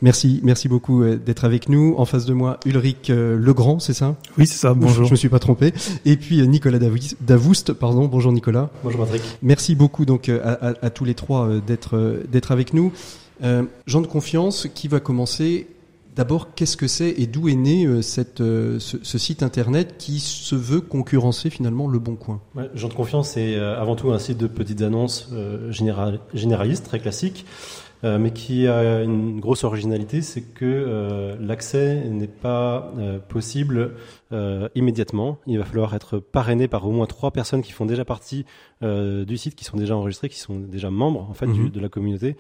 [0.03, 1.95] Merci, merci beaucoup euh, d'être avec nous.
[1.99, 4.17] En face de moi, Ulrich euh, Legrand, c'est ça?
[4.37, 4.75] Oui, c'est ça.
[4.75, 5.07] Bonjour.
[5.07, 5.73] Je me suis pas trompé.
[6.05, 6.79] Et puis euh, Nicolas
[7.21, 8.07] Davoust, pardon.
[8.07, 8.71] Bonjour Nicolas.
[8.85, 9.23] Bonjour Patrick.
[9.43, 12.93] Merci beaucoup donc à, tous les trois d'être d'être avec nous.
[13.87, 15.69] Jean de confiance, qui va commencer?
[16.17, 20.81] D'abord, qu'est-ce que c'est et d'où est né cette, ce, site internet qui se veut
[20.81, 22.41] concurrencer finalement Le Bon Coin?
[22.57, 25.31] Ouais, Jean de Confiance, c'est avant tout un site de petites annonces
[25.71, 27.45] généralistes, très classiques.
[28.05, 33.95] Euh, mais qui a une grosse originalité, c'est que euh, l'accès n'est pas euh, possible
[34.75, 35.39] immédiatement.
[35.47, 38.45] Il va falloir être parrainé par au moins trois personnes qui font déjà partie
[38.83, 41.71] du site, qui sont déjà enregistrées, qui sont déjà membres en fait mhm.
[41.71, 42.37] de la communauté,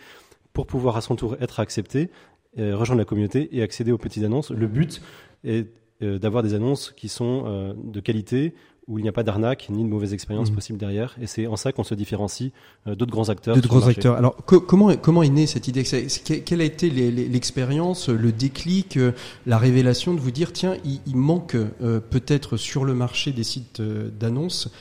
[0.52, 2.10] pour pouvoir à son tour être accepté,
[2.58, 4.50] rejoindre la communauté et accéder aux petites annonces.
[4.50, 5.00] Le but
[5.44, 5.66] est
[6.02, 8.52] d'avoir des annonces qui sont de qualité,
[8.88, 10.54] où il n'y a pas d'arnaque ni de mauvaise expérience mmh.
[10.54, 11.14] possible derrière.
[11.20, 12.52] Et c'est en ça qu'on se différencie
[12.86, 13.54] euh, d'autres grands acteurs.
[13.54, 14.16] D'autres grands acteurs.
[14.16, 15.84] Alors comment comment est née cette idée?
[15.84, 19.12] Quelle a été l'expérience, le déclic, euh,
[19.46, 23.80] la révélation de vous dire tiens il, manque euh, peut-être sur le marché des sites
[23.82, 24.72] d'annonces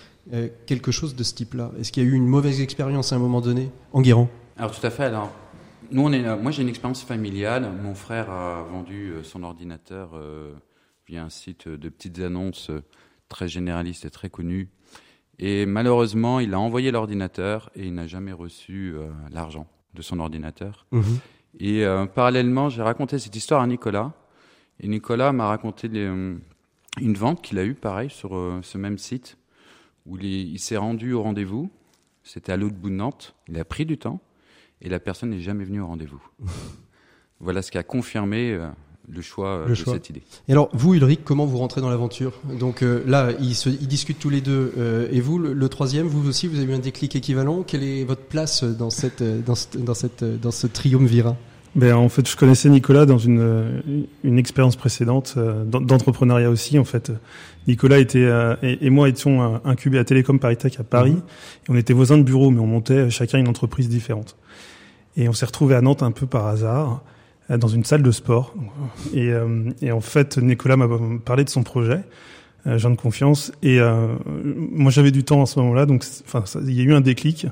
[0.65, 1.72] quelque chose de ce type-là?
[1.80, 3.72] Est-ce qu'il y a eu une mauvaise expérience à un moment donné?
[3.93, 5.04] Enguerrand Alors tout à fait.
[5.04, 5.32] Alors
[5.91, 7.70] nous on est, moi j'ai une expérience familiale.
[7.82, 10.20] Mon frère a vendu son ordinateur
[11.08, 12.72] via un site de petites annonces
[13.29, 14.69] très généraliste et très connu.
[15.39, 20.19] Et malheureusement, il a envoyé l'ordinateur et il n'a jamais reçu euh, l'argent de son
[20.19, 20.87] ordinateur.
[20.91, 21.19] Mhm.
[21.59, 24.13] Et euh, parallèlement, j'ai raconté cette histoire à Nicolas.
[24.79, 26.37] Et Nicolas m'a raconté euh,
[26.99, 29.37] une vente qu'il a eue, pareil, sur ce même site,
[30.05, 31.69] où il, s'est rendu au rendez-vous.
[32.23, 33.35] C'était à l'autre bout de Nantes.
[33.47, 34.19] Il a pris du temps
[34.81, 36.21] et la personne n'est jamais venue au rendez-vous.
[37.39, 38.59] voilà ce qui a confirmé
[39.13, 40.22] le choix euh, de cette idée.
[40.48, 42.34] Et alors, vous, Ulrich, comment vous rentrez dans l'aventure?
[42.60, 44.74] Donc euh, là, ils, se, ils, discutent tous les deux.
[44.78, 47.63] Euh, et vous, le, troisième, vous aussi, vous avez eu un déclic équivalent.
[47.63, 51.38] Quelle est votre place dans, cette, dans, dans, cette, dans ce triumvirat?
[51.76, 56.80] Ben, en fait, je connaissais Nicolas dans une, une expérience précédente d'entrepreneuriat aussi.
[56.80, 57.12] En fait,
[57.67, 58.28] Nicolas était
[58.63, 61.12] et, moi étions incubés à Télécom Paritech à Paris.
[61.12, 61.17] Mhm.
[61.17, 64.38] Et on était voisins de bureau, mais on montait chacun une entreprise différente.
[65.17, 67.04] Et on s'est retrouvés à Nantes un peu par hasard.
[67.49, 68.53] Euh, dans une salle de sport.
[69.13, 70.88] Et, euh, et en fait, Nicolas m'a
[71.23, 72.01] parlé de son projet,
[72.65, 73.51] euh, Jean de confiance.
[73.63, 73.79] Et
[74.36, 77.47] moi, j'avais du temps en ce moment-là, donc enfin, il y a eu un déclic.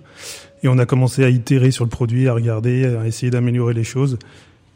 [0.64, 3.84] Et on a commencé à itérer sur le produit, à regarder, à essayer d'améliorer les
[3.84, 4.18] choses.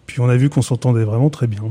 [0.06, 1.64] Puis on a vu qu'on s'entendait vraiment très bien.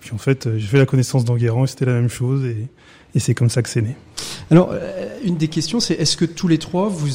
[0.00, 2.44] Puis en fait, j'ai fait la connaissance d'Enguerrand et c'était la même chose.
[2.44, 2.68] Et,
[3.14, 3.96] et c'est comme ça que c'est né.
[4.50, 7.08] Alors, euh, une des questions, c'est est-ce que tous les trois, vous,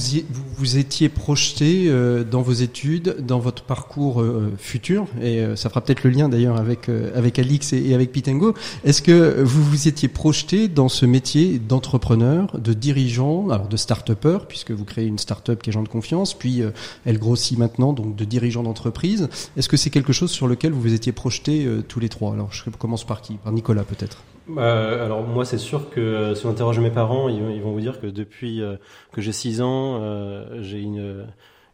[0.57, 5.81] vous, étiez projetés euh, dans vos études, dans votre parcours euh, futur, et ça fera
[5.81, 10.07] peut-être le lien d'ailleurs avec, avec Alix et, avec Pitengo, est-ce que vous vous étiez
[10.07, 15.61] projetés dans ce métier d'entrepreneur, de dirigeant, alors de start-upper, puisque vous créez une start-up
[15.61, 16.61] qui est gens de confiance, puis
[17.05, 19.29] elle grossit maintenant, donc de dirigeant d'entreprise?
[19.57, 22.33] Est-ce que c'est quelque chose sur lequel vous vous étiez projetés tous les trois?
[22.33, 23.35] Alors, je commence par qui?
[23.35, 27.27] Par Nicolas peut-être bah, alors moi c'est sûr que euh, si on interroge mes parents,
[27.27, 28.77] ils, vont vous dire que depuis euh,
[29.11, 31.25] que j'ai 6 ans, euh, j'ai une,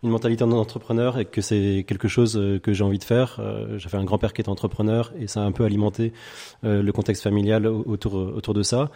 [0.01, 3.39] une mentalité d'entrepreneur et que c'est quelque chose que j'ai envie de faire.
[3.77, 6.12] J'avais un grand-père qui était entrepreneur et ça a un peu alimenté
[6.63, 8.91] le contexte familial autour, autour de ça.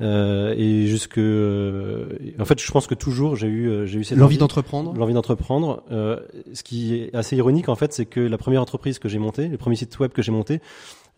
[0.00, 4.94] et jusque, en fait, je pense que toujours j'ai eu, j'ai eu cette l'envie d'entreprendre.
[4.94, 5.84] L'envie d'entreprendre.
[5.90, 9.46] ce qui est assez ironique en fait, c'est que la première entreprise que j'ai montée,
[9.46, 10.60] le premier site web que j'ai monté,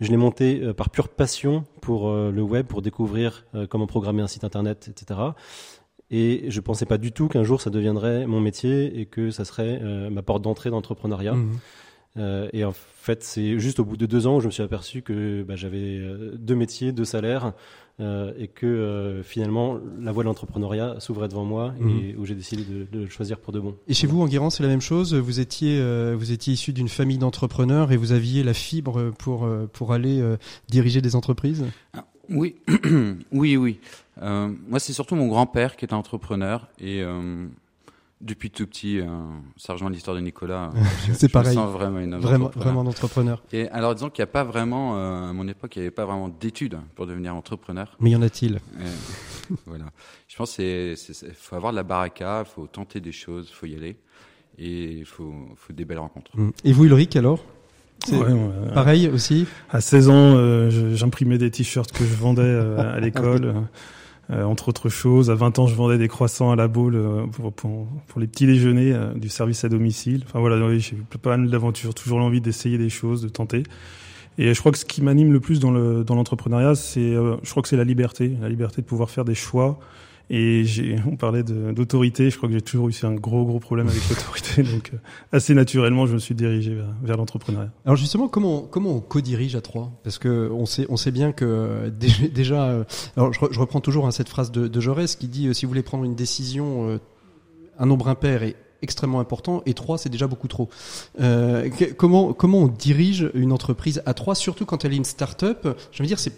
[0.01, 3.87] je l'ai monté euh, par pure passion pour euh, le web, pour découvrir euh, comment
[3.87, 5.21] programmer un site internet, etc.
[6.11, 9.45] Et je pensais pas du tout qu'un jour ça deviendrait mon métier et que ça
[9.45, 11.35] serait ma porte d'entrée d'entrepreneuriat.
[11.35, 11.59] Mmh.
[12.17, 14.65] Euh, et en fait, c'est juste au bout de deux ans où je me suis
[14.65, 16.01] aperçu que bah, j'avais
[16.35, 17.53] deux métiers, deux salaires,
[18.01, 22.21] euh, et que finalement la voie de l'entrepreneuriat s'ouvrait devant moi et mhm.
[22.21, 23.75] où j'ai décidé de, de, choisir pour de bon.
[23.89, 25.15] Et chez vous, en Guérant, c'est la même chose.
[25.15, 25.81] Vous étiez,
[26.15, 30.23] vous étiez issu d'une famille d'entrepreneurs et vous aviez la fibre pour pour aller
[30.69, 31.65] diriger des entreprises?
[31.93, 32.57] Ah, oui,
[33.33, 33.81] oui, oui.
[34.21, 37.03] moi, c'est surtout mon grand-père qui est entrepreneur et
[38.21, 39.01] depuis tout petit,
[39.57, 40.71] ça rejoint l'histoire de Nicolas.
[41.13, 41.57] c'est pareil.
[41.57, 43.43] Me sens vraiment une vraiment, vraiment d'entrepreneur.
[43.53, 45.95] Et alors, disons qu'il n'y a pas vraiment, euh, à mon époque, il n'y avait
[45.95, 47.97] pas vraiment d'études pour devenir entrepreneur.
[48.01, 48.61] Mais y en a-t-il?
[49.67, 49.87] Voilà.
[50.29, 50.97] Je pense qu'il
[51.35, 53.97] faut avoir de la baraka, il faut tenter des choses, il faut y aller,
[54.59, 56.31] et il faut, faut, des belles rencontres.
[56.37, 56.51] Mmh.
[56.65, 57.45] Et vous, Ulrich, alors?
[58.73, 59.47] Pareil aussi?
[59.71, 63.55] À 16 ans, euh, j'imprimais des t-shirts que je vendais euh, à l'école.
[64.31, 67.27] Euh, entre autres choses, à 20 ans, je vendais des croissants à la boule euh,
[67.27, 70.23] pour, pour, pour, les petits déjeuners euh, du service à domicile.
[70.27, 73.65] Enfin voilà, j'ai pas mal d'aventures, toujours l'envie d'essayer des choses, de tenter.
[74.39, 77.51] Et je crois que ce qui m'anime le plus dans le dans l'entrepreneuriat, c'est, je
[77.51, 79.81] crois que c'est la liberté, la liberté de pouvoir faire des choix
[80.33, 80.65] et
[81.07, 82.31] on parlait d'autorité.
[82.31, 84.63] Je crois que j'ai toujours eu un gros, gros problème avec l'autorité.
[84.63, 84.99] Donc, euh,
[85.33, 87.73] assez naturellement, je me suis dirigé vers, vers l'entrepreneuriat.
[87.85, 89.91] Alors justement, comment, comment on co-dirige à trois?
[90.05, 91.91] Parce que on sait, on sait bien que euh,
[92.35, 92.85] déjà, euh,
[93.17, 95.83] alors je, reprends toujours hein, cette phrase de, de Jaurès qui dit si vous voulez
[95.83, 97.01] prendre une décision,
[97.79, 100.69] un nombre impair est extrêmement important et trois c'est déjà beaucoup trop.
[101.21, 105.67] Euh, comment comment on dirige une entreprise à trois, surtout quand elle est une start-up
[105.93, 106.33] Je veux dire, c'est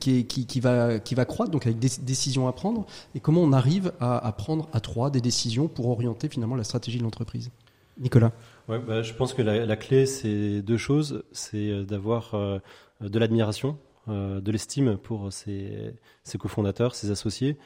[0.00, 2.86] qui, qui, qui, va qui va croître, donc avec des décisions à prendre.
[3.14, 6.64] Et comment on arrive à, à prendre à trois des décisions pour orienter finalement la
[6.64, 7.50] stratégie de l'entreprise?
[7.98, 8.32] Nicolas.
[8.68, 12.58] Ouais, bah, je pense que la, la clé c'est deux choses, c'est euh, d'avoir euh,
[13.00, 17.56] de l'admiration, euh, de l'estime pour ses, ses cofondateurs, ses associés.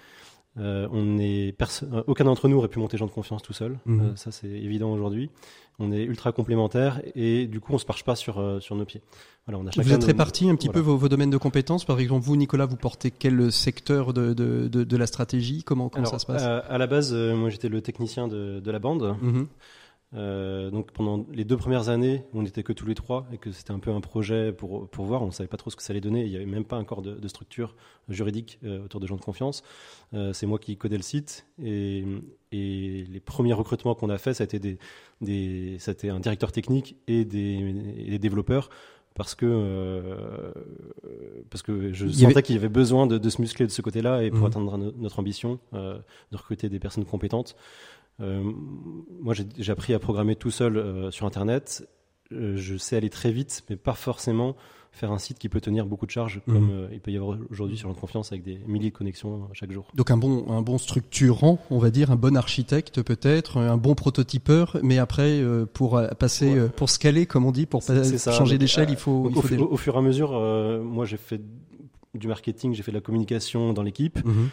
[0.58, 3.78] Euh, on est euh, aucun d'entre nous aurait pu monter gens de confiance tout seul.
[3.86, 4.00] Mhm.
[4.00, 5.30] Euh, ça, c'est évident aujourd'hui.
[5.78, 9.00] On est ultra complémentaires et du coup, on se marche pas sur sur nos pieds.
[9.46, 11.84] Voilà, on a vous êtes répartis un petit peu vos, domaines de compétences.
[11.84, 15.62] Par exemple, vous, Nicolas, vous portez quel secteur de, de, de, la stratégie?
[15.62, 16.42] Comment, comment ça se passe?
[16.42, 19.16] à, la base, moi, j'étais le technicien de, de la bande.
[19.22, 19.46] Mhm.
[20.14, 23.52] Euh, donc pendant les deux premières années, on n'était que tous les trois et que
[23.52, 25.22] c'était un peu un projet pour, pour voir.
[25.22, 26.24] On ne savait pas trop ce que ça allait donner.
[26.24, 27.74] Il n'y avait même pas encore de, de structure
[28.08, 29.62] juridique euh, autour de gens de confiance.
[30.14, 32.04] Euh, c'est moi qui codais le site et,
[32.52, 34.78] et les premiers recrutements qu'on a fait, ça a été des,
[35.20, 38.70] des ça a été un directeur technique et des, et des développeurs
[39.18, 40.52] parce que euh,
[41.50, 44.22] parce que je sentais qu'il y avait besoin de, de, se muscler de ce côté-là
[44.22, 44.46] et pour mmh.
[44.46, 45.98] atteindre notre ambition euh,
[46.30, 47.56] de recruter des personnes compétentes.
[48.20, 48.42] Euh,
[49.20, 51.88] moi, j'ai appris à programmer tout seul euh, sur Internet.
[52.32, 54.56] Euh, je sais aller très vite, mais pas forcément
[54.90, 56.54] faire un site qui peut tenir beaucoup de charges, mhm.
[56.54, 59.70] comme il peut y avoir aujourd'hui sur notre confiance avec des milliers de connexions chaque
[59.70, 59.86] jour.
[59.94, 63.94] Donc un bon, un bon structurant, on va dire, un bon architecte peut-être, un bon
[63.94, 65.40] prototypeur, mais après
[65.72, 69.26] pour passer, pour scaler, comme on dit, pour changer d'échelle, il faut.
[69.26, 70.32] Au, il faut au, fur et à mesure,
[70.82, 71.42] moi j'ai fait
[72.14, 74.24] du marketing, j'ai fait de la communication dans l'équipe.
[74.24, 74.48] Mhm.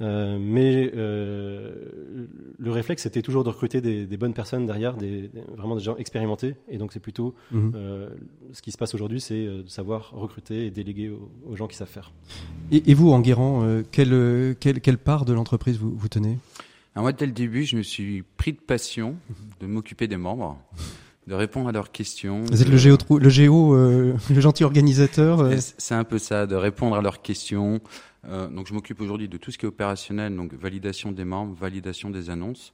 [0.00, 2.26] Euh, mais euh,
[2.58, 5.96] le réflexe c'était toujours de recruter des, des bonnes personnes derrière, des, vraiment des gens
[5.96, 6.54] expérimentés.
[6.68, 7.72] Et donc c'est plutôt mhm.
[7.74, 8.08] euh,
[8.52, 11.76] ce qui se passe aujourd'hui, c'est euh, de savoir recruter et déléguer aux, gens qui
[11.76, 12.12] savent faire.
[12.70, 16.38] Et, et vous, Enguerrand, euh, quelle, quelle, quelle, part de l'entreprise vous, vous tenez?
[16.94, 19.16] Alors Moi, dès le début, je me suis pris de passion
[19.60, 20.58] de m'occuper des membres
[21.26, 22.42] de répondre à leurs questions.
[22.50, 25.48] Vous êtes le géo, le géo, euh, le gentil organisateur.
[25.78, 27.80] C'est un peu ça, de répondre à leurs questions,
[28.26, 31.54] euh, donc je m'occupe aujourd'hui de tout ce qui est opérationnel, donc validation des membres,
[31.54, 32.72] validation des annonces.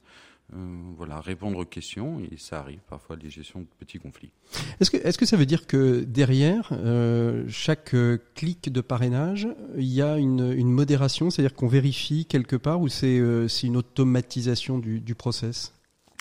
[0.55, 0.57] Euh,
[0.97, 4.31] voilà, répondre aux questions et ça arrive parfois des gestions de petits conflits.
[4.79, 9.47] Est-ce que, est-ce que ça veut dire que derrière euh, chaque euh, clic de parrainage,
[9.77, 13.67] il y a une, une modération, c'est-à-dire qu'on vérifie quelque part ou c'est, euh, c'est
[13.67, 15.75] une automatisation du, du process?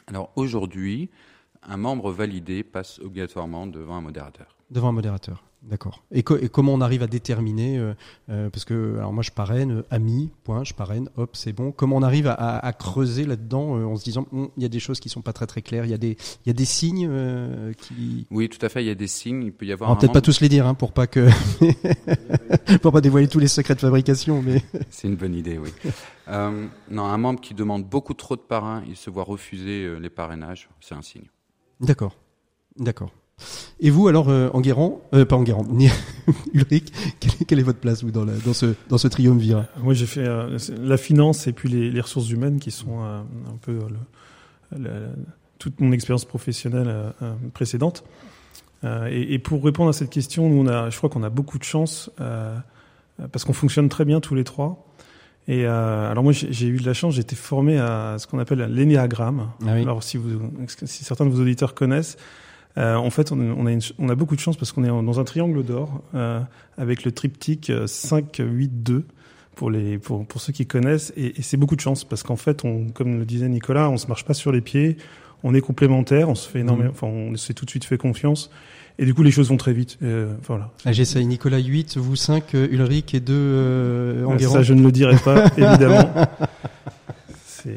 [0.09, 1.09] Alors aujourd'hui,
[1.63, 4.58] un membre validé passe obligatoirement devant un modérateur.
[4.71, 5.43] Devant un modérateur.
[5.63, 6.05] D'accord.
[6.13, 7.93] Et, et, comment on arrive à déterminer euh,
[8.31, 11.73] euh, Parce que alors moi je parraine, euh, ami, point, je parraine, hop, c'est bon.
[11.73, 14.79] Comment on arrive à, à, creuser là-dedans euh, en se disant il y a des
[14.79, 16.65] choses qui sont pas très très claires, il y a des il y a des
[16.65, 17.11] signes
[17.77, 18.27] qui.
[18.31, 18.85] Oui, tout à fait.
[18.85, 19.43] Il y a des signes.
[19.43, 19.99] Il peut y avoir.
[19.99, 21.29] Peut-être pas tous les dire, hein, pour pas que
[22.81, 24.63] pour pas dévoiler tous les secrets de fabrication, mais.
[24.91, 25.71] c'est une bonne idée, oui.
[26.29, 30.69] non, un membre qui demande beaucoup trop de parrains, il se voit refuser les parrainages,
[30.81, 31.27] c'est un signe.
[31.81, 32.15] D'accord,
[32.77, 33.11] d'accord.
[33.81, 35.67] Et vous, alors, euh, Enguerrand, euh, pas Enguerrand,
[36.53, 36.93] Ulrich,
[37.47, 40.59] quelle, est votre place vous, dans, dans ce, dans ce triumvirat Moi, j'ai fait euh,
[40.81, 43.79] la finance et puis les, les, ressources humaines qui sont euh, un peu
[45.59, 47.13] toute mon expérience professionnelle
[47.55, 48.05] précédente.
[48.85, 51.59] Et, et, pour répondre à cette question, nous, on a, je crois qu'on a beaucoup
[51.59, 52.11] de chance
[53.33, 54.89] parce qu'on fonctionne très bien tous les trois.
[55.49, 58.39] Et euh, alors moi j'ai eu de la chance, j'ai été formé à ce qu'on
[58.39, 59.49] appelle l'énéagramme.
[59.63, 59.83] Ah oui.
[59.83, 62.19] Alors si, vous, si certains de vos auditeurs connaissent,
[62.79, 64.89] euh, en fait on, on, a une, on, a beaucoup de chance parce qu'on est
[64.89, 66.41] dans un triangle d'or euh,
[66.77, 69.05] avec le triptyque 5, 8, 2
[69.55, 71.13] pour, les, pour, pour ceux qui connaissent.
[71.17, 73.97] Et, et c'est beaucoup de chance parce qu'en fait, on, comme le disait Nicolas, on
[73.97, 74.97] se marche pas sur les pieds,
[75.43, 78.51] on est complémentaires, on se fait énormément, enfin on s'est tout de suite fait confiance.
[79.01, 79.97] Et du coup, les choses vont très vite.
[80.03, 80.73] Euh, voilà.
[80.85, 81.25] Ah, J'essaye.
[81.25, 84.55] Nicolas 8, vous 5, euh, Ulrich et 2 euh, Enguerrand.
[84.55, 86.11] Ça, je ne le dirai pas, évidemment.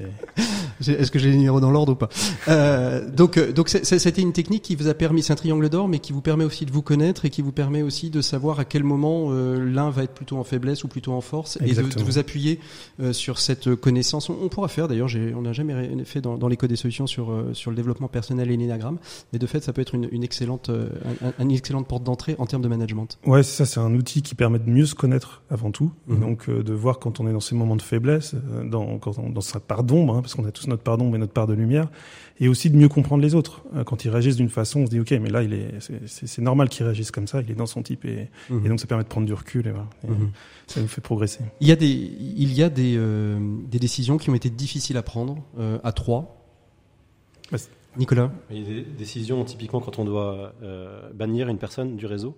[0.90, 2.10] Est-ce que j'ai les numéros dans l'ordre ou pas
[2.48, 5.88] euh, Donc, euh, donc c'était une technique qui vous a permis, c'est un triangle d'or,
[5.88, 8.60] mais qui vous permet aussi de vous connaître et qui vous permet aussi de savoir
[8.60, 11.88] à quel moment euh, l'un va être plutôt en faiblesse ou plutôt en force, Exactement.
[11.88, 12.60] et de, de, vous appuyer
[13.00, 14.30] euh, sur cette connaissance.
[14.30, 17.32] On, on pourra faire, d'ailleurs, on n'a jamais fait dans, dans l'éco des solutions sur
[17.54, 18.98] sur le développement personnel et l'énagramme,
[19.32, 22.46] mais de fait, ça peut être une, une excellente, un, une excellente porte d'entrée en
[22.46, 23.20] termes de management.
[23.26, 26.20] Ouais, ça, c'est un outil qui permet de mieux se connaître avant tout, mmh.
[26.20, 29.42] donc de voir quand on est dans ces moments de faiblesse, dans, quand on, dans
[29.42, 31.54] sa part d'ombre, hein, parce qu'on a tous notre part d'ombre et notre part de
[31.54, 31.90] lumière,
[32.40, 33.64] et aussi de mieux comprendre les autres.
[33.86, 35.72] Quand ils réagissent d'une façon, on se dit ok, mais là, il est,
[36.08, 38.66] c'est normal qu'il réagisse comme ça, il est dans son type, et, mmh.
[38.66, 40.32] et, donc ça permet de prendre du recul, et, voilà, et mmh.
[40.68, 41.42] ça nous fait progresser.
[41.60, 44.98] Il y a des, il y a des, euh, des décisions qui ont été difficiles
[44.98, 46.46] à prendre euh, à trois.
[47.52, 47.58] Bah,
[47.98, 52.06] Nicolas Il y a des décisions, typiquement, quand on doit euh, bannir une personne du
[52.06, 52.38] réseau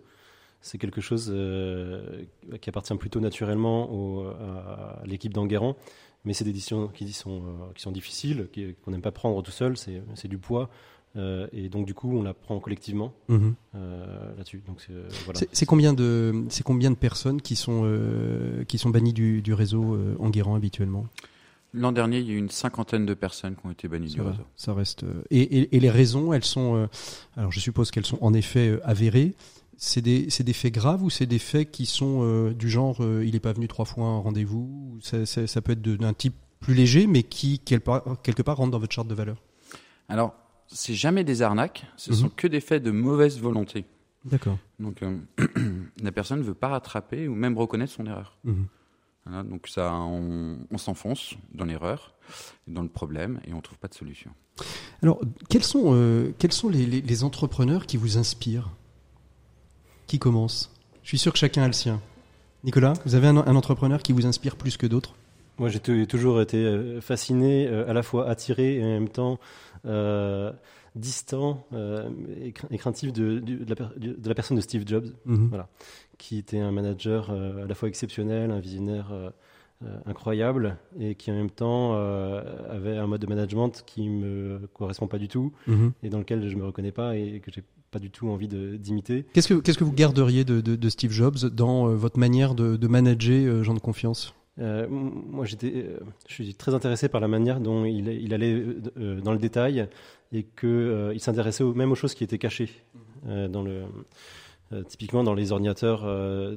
[0.65, 2.23] c'est quelque chose euh,
[2.61, 5.75] qui appartient plutôt naturellement au, à l'équipe d'Enguerrand,
[6.25, 8.47] mais c'est des décisions qui sont, euh, qui sont difficiles,
[8.83, 10.69] qu'on n'aime pas prendre tout seul, c'est du poids.
[11.15, 14.63] Euh, et donc du coup, on la prend collectivement là-dessus.
[14.65, 14.86] Donc
[15.25, 15.39] voilà.
[15.51, 17.83] C'est combien de c'est combien de personnes qui sont
[18.67, 21.05] qui sont bannies du, du réseau Enguerrand habituellement?
[21.75, 24.15] L'an dernier, il y a eu une cinquantaine de personnes qui ont été bannies ça
[24.15, 24.43] du va, réseau.
[24.55, 25.05] Ça reste.
[25.31, 26.88] Et, et, et, les raisons, elles sont.
[27.36, 29.33] alors, je suppose qu'elles sont en effet avérées.
[29.77, 33.25] C'est des, des, faits graves ou c'est des faits qui sont euh, du genre euh,
[33.25, 36.13] il n'est pas venu trois fois à un rendez-vous ça, ça, ça, peut être d'un
[36.13, 39.38] type plus léger mais qui quelque part, rentre dans votre charte de valeur?
[40.09, 40.33] Alors,
[40.67, 42.15] c'est jamais des arnaques, ce Mhm.
[42.15, 42.21] mm -hmm.
[42.23, 43.86] sont que des faits de mauvaise volonté.
[44.25, 44.57] D'accord.
[44.79, 45.17] Donc euh,
[46.01, 48.38] la personne ne veut pas rattraper ou même reconnaître son erreur.
[49.25, 52.13] Voilà, donc ça, on, on s'enfonce dans l'erreur,
[52.67, 54.31] dans le problème et on trouve pas de solution.
[55.01, 55.86] Alors, quels sont,
[56.39, 58.69] quels sont les, les, les entrepreneurs qui vous inspirent?
[60.07, 60.71] Qui commence?
[61.03, 61.99] Je suis sûr que chacun a le sien.
[62.63, 65.15] Nicolas, vous avez un, un entrepreneur qui vous inspire plus que d'autres?
[65.59, 69.37] Moi, j'ai toujours été euh, fasciné, euh, à la fois attiré et en même temps
[69.85, 70.51] euh,
[70.95, 72.09] distant euh,
[72.71, 75.49] et craintif de, de, de, la, de, la, personne de Steve Jobs, Mhm.
[75.49, 75.67] voilà,
[76.17, 79.11] qui était un manager euh, à la fois exceptionnel, un visionnaire
[80.05, 81.93] incroyable et qui en même temps
[82.69, 85.91] avait un mode de management qui me correspond pas du tout Mhm.
[86.03, 87.63] et dans lequel je me reconnais pas et que j'ai
[87.93, 89.23] pas du tout envie d'imiter.
[89.34, 92.56] Qu'est-ce que qu'est-ce que vous garderiez de, de, de Steve Jobs dans euh, votre manière
[92.56, 94.34] de, de manager euh, gens de confiance?
[94.60, 98.63] Euh, moi, j'étais, euh, je suis très intéressé par la manière dont il, il allait
[98.97, 99.88] euh, dans le détail
[100.32, 102.69] et que euh, il s'intéressait même aux choses qui étaient cachées
[103.27, 103.84] euh, dans le.
[104.88, 106.01] typiquement, dans les ordinateurs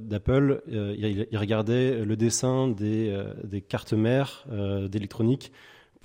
[0.01, 4.47] d'Apple, il, il, regardait le dessin des, des cartes mères
[4.89, 5.53] d'électronique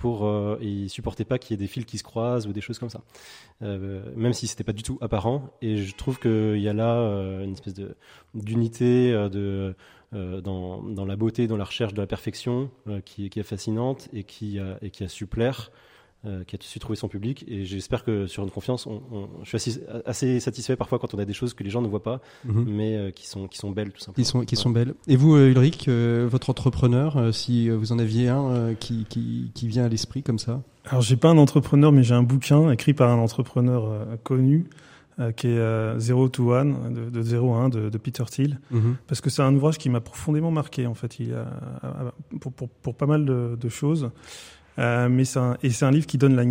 [0.02, 2.52] pour euh, et il supportait pas qu'il y ait des fils qui se croisent ou
[2.52, 3.02] des choses comme ça,
[3.62, 5.52] euh, même si c'était pas du tout apparent.
[5.62, 7.94] Et je trouve qu'il y a là euh, une espèce de
[8.34, 9.76] d'unité de
[10.12, 12.68] euh, dans, dans, la beauté, dans la recherche de la perfection,
[13.04, 15.70] qui, qui, est fascinante et qui et qui a su plaire,
[16.24, 17.44] euh, qui a su trouver son public.
[17.48, 21.14] Et j'espère que sur une confiance, on, on, je suis assez, assez, satisfait parfois quand
[21.14, 22.64] on a des choses que les gens ne voient pas, mm -hmm.
[22.66, 24.24] mais euh, qui, sont, qui sont belles tout simplement.
[24.24, 24.62] Qui sont, qui ouais.
[24.62, 24.94] sont belles.
[25.08, 29.84] Et vous, Ulrich, euh, votre entrepreneur, si vous en aviez un qui, qui, qui vient
[29.84, 30.62] à l'esprit comme ça?
[30.86, 33.82] Alors, j'ai pas un entrepreneur, mais j'ai un bouquin écrit par un entrepreneur
[34.22, 34.66] connu
[35.18, 38.24] euh, qui est euh, Zero to One, de, de 0 à 1 de, de Peter
[38.24, 38.94] Thiel, mm -hmm.
[39.06, 41.44] parce que c'est un ouvrage qui m'a profondément marqué, en fait, il a,
[42.40, 44.10] pour, pour, pour pas mal de, de choses.
[44.78, 46.44] Euh, mais c'est un, et c'est un livre qui donne la.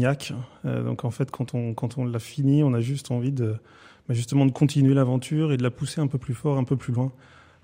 [0.65, 3.55] Euh, donc en fait, quand on, quand on l'a fini, on a juste envie de,
[4.07, 6.75] bah justement de continuer l'aventure et de la pousser un peu plus fort, un peu
[6.75, 7.12] plus loin,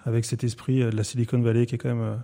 [0.06, 2.18] avec cet esprit de la Silicon Valley qui est quand même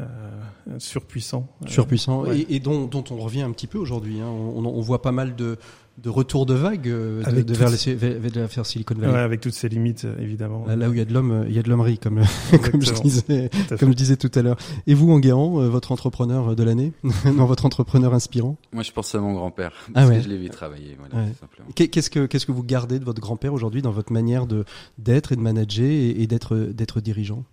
[0.00, 1.46] euh, surpuissant.
[1.66, 2.40] Surpuissant, ouais.
[2.40, 4.20] et, et dont, dont, on revient un petit peu aujourd'hui.
[4.20, 4.26] Hein.
[4.28, 5.56] On, on, voit pas mal de,
[6.02, 9.12] de retour de vague euh, de, de vers, les, vers, vers, Silicon Valley.
[9.12, 10.64] Ouais, avec toutes ses limites, évidemment.
[10.66, 12.22] Là, là où il y a de l'homme, il y a de l'hommerie, comme,
[12.70, 14.56] comme, je disais, comme je disais tout à l'heure.
[14.88, 16.92] Et vous, Enguerrand, euh, votre entrepreneur de l'année
[17.24, 18.56] Non, votre entrepreneur inspirant?
[18.72, 20.16] Moi, je pense à mon grand-père, parce ah ouais.
[20.16, 20.98] que je l'ai vu travailler.
[20.98, 21.88] Voilà, ouais.
[21.88, 24.64] Qu'est-ce que qu'est-ce que vous gardez de votre grand-père aujourd'hui dans votre manière de
[24.98, 27.44] d'être et de manager et, et d'être d'être dirigeant?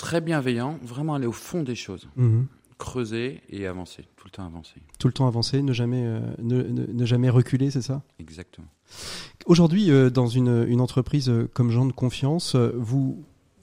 [0.00, 2.08] Très bienveillant, vraiment aller au fond des choses.
[2.16, 2.44] -hmm
[2.78, 4.80] creuser et avancer, tout le temps avancer.
[4.98, 8.02] Tout le temps avancer, ne jamais, euh, ne, ne, ne, jamais reculer, c'est ça?
[8.18, 8.68] Exactement.
[9.44, 13.22] Aujourd'hui, euh, dans une, une, entreprise comme Jean de Confiance, vous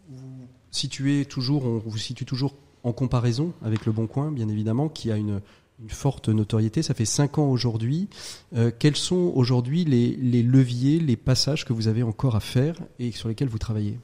[0.09, 4.89] vous situez toujours, on vous situe toujours en comparaison avec Le Bon Coin, bien évidemment,
[4.89, 5.41] qui a une,
[5.89, 6.82] forte notoriété.
[6.82, 8.07] Ça fait cinq ans aujourd'hui.
[8.55, 13.12] Euh, quels sont aujourd'hui les, leviers, les passages que vous avez encore à faire et
[13.12, 13.99] sur lesquels vous travaillez?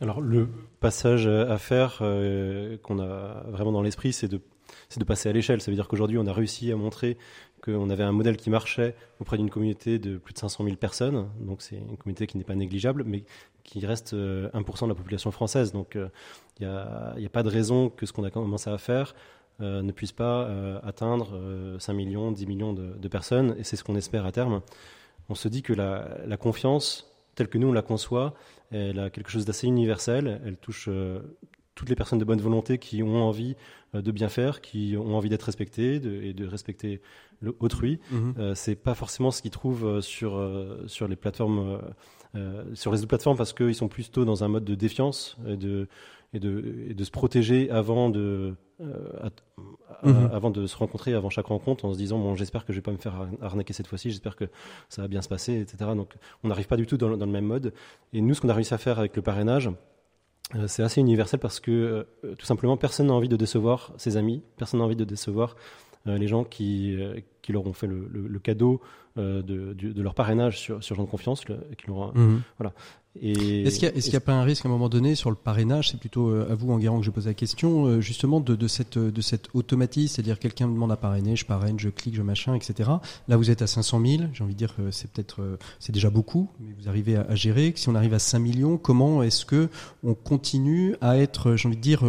[0.00, 0.48] Alors le
[0.80, 4.40] passage à faire euh, qu'on a vraiment dans l'esprit, c'est de,
[5.06, 5.60] passer à l'échelle.
[5.60, 7.18] Ça veut dire qu'aujourd'hui, on a réussi à montrer
[7.62, 11.28] qu'on avait un modèle qui marchait auprès d'une communauté de plus de 500 000 personnes.
[11.40, 13.24] Donc c'est une communauté qui n'est pas négligeable, mais
[13.62, 15.72] qui reste 1% euh, de la population française.
[15.72, 15.98] Donc
[16.60, 19.14] il n'y a, pas de raison que ce qu'on a commencé à faire
[19.60, 21.38] euh, ne puisse pas euh, atteindre
[21.78, 23.54] 5 millions, 10 millions de, personnes.
[23.58, 24.62] Et c'est ce qu'on espère à terme.
[25.28, 28.34] On se dit que la, confiance, telle que nous on la conçoit,
[28.70, 30.40] elle a quelque chose d'assez universel.
[30.44, 30.88] Elle touche
[31.74, 33.56] toutes les personnes de bonne volonté qui ont envie
[33.94, 37.00] de bien faire, qui ont envie d'être respectées et de respecter
[37.58, 37.98] autrui.
[38.10, 38.34] Mhm.
[38.38, 41.80] Euh, c'est pas forcément ce qu'ils trouvent euh, sur euh, sur les plateformes
[42.74, 45.88] sur les autres plateformes parce qu'ils sont plutôt dans un mode de défiance et de
[46.32, 50.30] et de, de se protéger avant de mhm.
[50.32, 52.82] avant de se rencontrer avant chaque rencontre en se disant bon j'espère que je vais
[52.82, 54.46] pas me faire arnaquer cette fois-ci j'espère que
[54.88, 56.14] ça va bien se passer etc donc
[56.44, 57.72] on n'arrive pas du tout dans, dans, le même mode
[58.12, 59.70] et nous ce qu'on a réussi à faire avec le parrainage
[60.66, 62.06] c'est assez universel parce que
[62.38, 65.56] tout simplement personne n'a envie de décevoir ses amis personne n'a envie de décevoir
[66.06, 68.80] euh, les gens qui, euh, qui leur ont fait le, le, cadeau
[69.18, 71.44] euh, de, de, leur parrainage sur, sur Jean de Confiance.
[71.44, 72.40] qui leur mhm.
[72.56, 72.72] voilà.
[73.20, 75.90] Est-ce qu'il n'y a, pas un risque à un moment donné sur le parrainage?
[75.90, 79.20] C'est plutôt à vous, Enguerrand, que je pose la question, justement de, de, cette, de
[79.20, 82.88] cette automatisme, c'est-à-dire quelqu'un me demande à parrainer, je parraine, je clique, je machin, etc.
[83.26, 86.08] Là, vous êtes à 500 000, j'ai envie de dire que c'est peut-être, c'est déjà
[86.08, 87.72] beaucoup, mais vous arrivez à, à, gérer.
[87.74, 89.68] Si on arrive à 5 millions, comment est-ce que
[90.04, 92.04] on continue à être, j'ai envie de dire,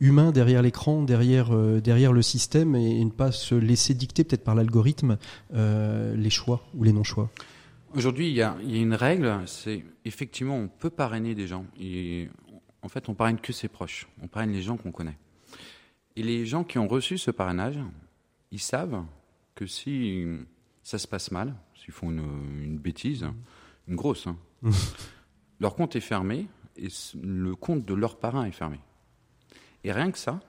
[0.00, 4.44] humain derrière l'écran, derrière, euh, derrière le système et, ne pas se laisser dicter peut-être
[4.44, 5.18] par l'algorithme
[5.54, 7.30] euh, les choix ou les non-choix?
[7.96, 11.64] Aujourd'hui, il y, a, une règle, c'est effectivement on peut parrainer des gens.
[11.78, 12.28] Et
[12.82, 15.16] en fait, on parraine que ses proches, on parraine les gens qu'on connaît.
[16.16, 17.78] Et les gens qui ont reçu ce parrainage,
[18.50, 19.04] ils savent
[19.54, 20.26] que si
[20.82, 23.26] ça se passe mal, s'ils font une, bêtise,
[23.86, 24.38] une grosse, hein,
[25.60, 26.88] leur compte est fermé et
[27.22, 28.80] le compte de leur parrain est fermé.
[29.84, 30.40] Et rien que ça,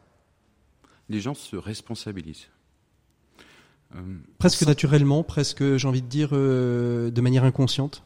[1.09, 2.49] les gens se responsabilisent.
[3.95, 3.99] Euh,
[4.37, 8.03] presque naturellement, presque, j'ai envie de dire, euh, de manière inconsciente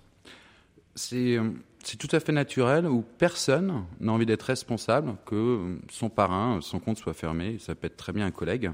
[1.14, 1.52] euh,
[1.84, 6.80] C'est tout à fait naturel où personne n'a envie d'être responsable que son parrain, son
[6.80, 7.58] compte soit fermé.
[7.60, 8.72] Ça peut être très bien un collègue.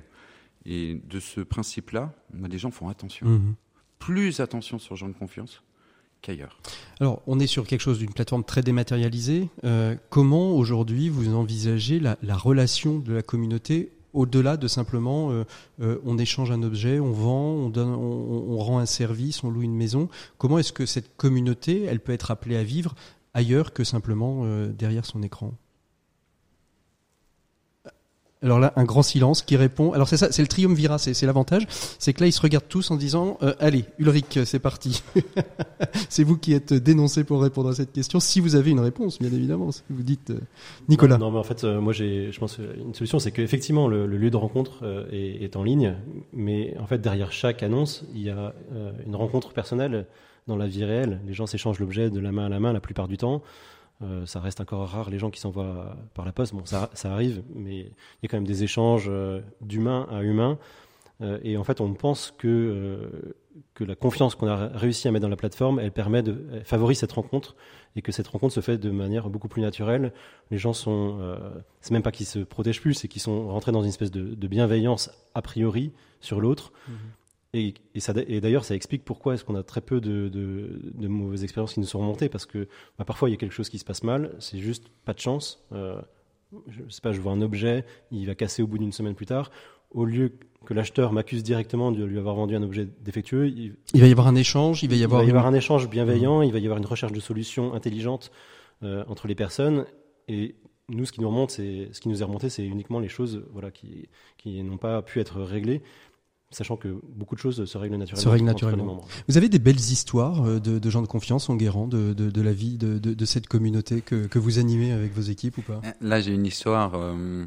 [0.66, 3.28] Et de ce principe-là, les gens font attention.
[3.28, 3.55] Mhm.
[3.99, 5.61] Plus attention sur gens de confiance
[6.26, 6.59] qu'ailleurs.
[6.99, 9.49] Alors, on est sur quelque chose d'une plateforme très dématérialisée.
[9.63, 15.43] Euh, comment aujourd'hui vous envisagez la, relation de la communauté au-delà de simplement euh,
[15.82, 19.76] euh, on échange un objet, on vend, on, on, rend un service, on loue une
[19.76, 20.09] maison.
[20.38, 22.95] Comment est-ce que cette communauté, elle peut être appelée à vivre
[23.34, 25.53] ailleurs que simplement derrière son écran?
[28.41, 29.93] Alors là, un grand silence qui répond.
[29.93, 31.65] Alors c'est ça, c'est le triumvirat, c'est l'avantage.
[31.99, 35.03] C'est que là, ils se regardent tous en disant euh, Allez, Ulrich, c'est parti.
[36.09, 38.19] c'est vous qui êtes dénoncé pour répondre à cette question.
[38.19, 40.39] Si vous avez une réponse, bien évidemment, si vous dites euh,
[40.89, 41.17] Nicolas.
[41.17, 44.17] Non, mais en fait, euh, moi, j'ai, je pense une solution, c'est qu'effectivement, le, le,
[44.17, 45.95] lieu de rencontre est, est, en ligne,
[46.33, 48.53] mais en fait, derrière chaque annonce, il y a
[49.05, 50.05] une rencontre personnelle
[50.47, 51.19] dans la vie réelle.
[51.25, 53.41] Les gens s'échangent l'objet de la main à la main la plupart du temps.
[54.01, 56.53] Euh, ça reste encore rare les gens qui s'envoient par la poste.
[56.53, 60.57] Bon, ça, arrive, mais il y a quand même des échanges euh, d'humain à humain.
[61.21, 63.33] Euh, et en fait, on pense que,
[63.73, 66.99] que la confiance qu'on a réussi à mettre dans la plateforme, elle permet de favorise
[66.99, 67.55] cette rencontre
[67.95, 70.11] et que cette rencontre se fait de manière beaucoup plus naturelle.
[70.51, 71.37] Les gens sont,
[71.79, 74.47] c'est même pas qu'ils se protègent plus, c'est qu'ils sont rentrés dans une espèce de,
[74.47, 76.73] bienveillance a priori sur l'autre.
[76.89, 76.93] Mmh.
[77.55, 81.75] Et, et, d'ailleurs, ça explique pourquoi est-ce qu'on a très peu de, de, mauvaises expériences
[81.75, 83.85] qui nous sont remontées, parce que bah, parfois il y a quelque chose qui se
[83.85, 85.63] passe mal, c'est juste pas de chance.
[85.71, 86.01] Euh,
[86.67, 89.25] je sais pas, je vois un objet, il va casser au bout d'une semaine plus
[89.25, 89.51] tard.
[89.91, 90.33] Au lieu
[90.65, 94.27] que l'acheteur m'accuse directement de lui avoir vendu un objet défectueux, il, va y avoir
[94.27, 96.59] un échange, il va y avoir, il va y avoir un échange bienveillant, il va
[96.59, 98.31] y avoir une recherche de solutions intelligentes
[98.83, 99.85] euh, entre les personnes.
[100.27, 100.55] Et
[100.89, 103.45] nous, ce qui nous remonte, c'est ce qui nous est remonté, c'est uniquement les choses,
[103.53, 105.81] voilà, qui, qui n'ont pas pu être réglées
[106.55, 109.05] sachant que beaucoup de choses se règlent naturellement.
[109.27, 112.53] Vous avez des belles histoires euh, de, gens de confiance en Guérand, de, de, la
[112.53, 115.81] vie de, cette communauté que, que, vous animez avec vos équipes ou pas?
[115.83, 116.93] Euh, Là, j'ai une histoire.
[116.95, 117.45] Euh,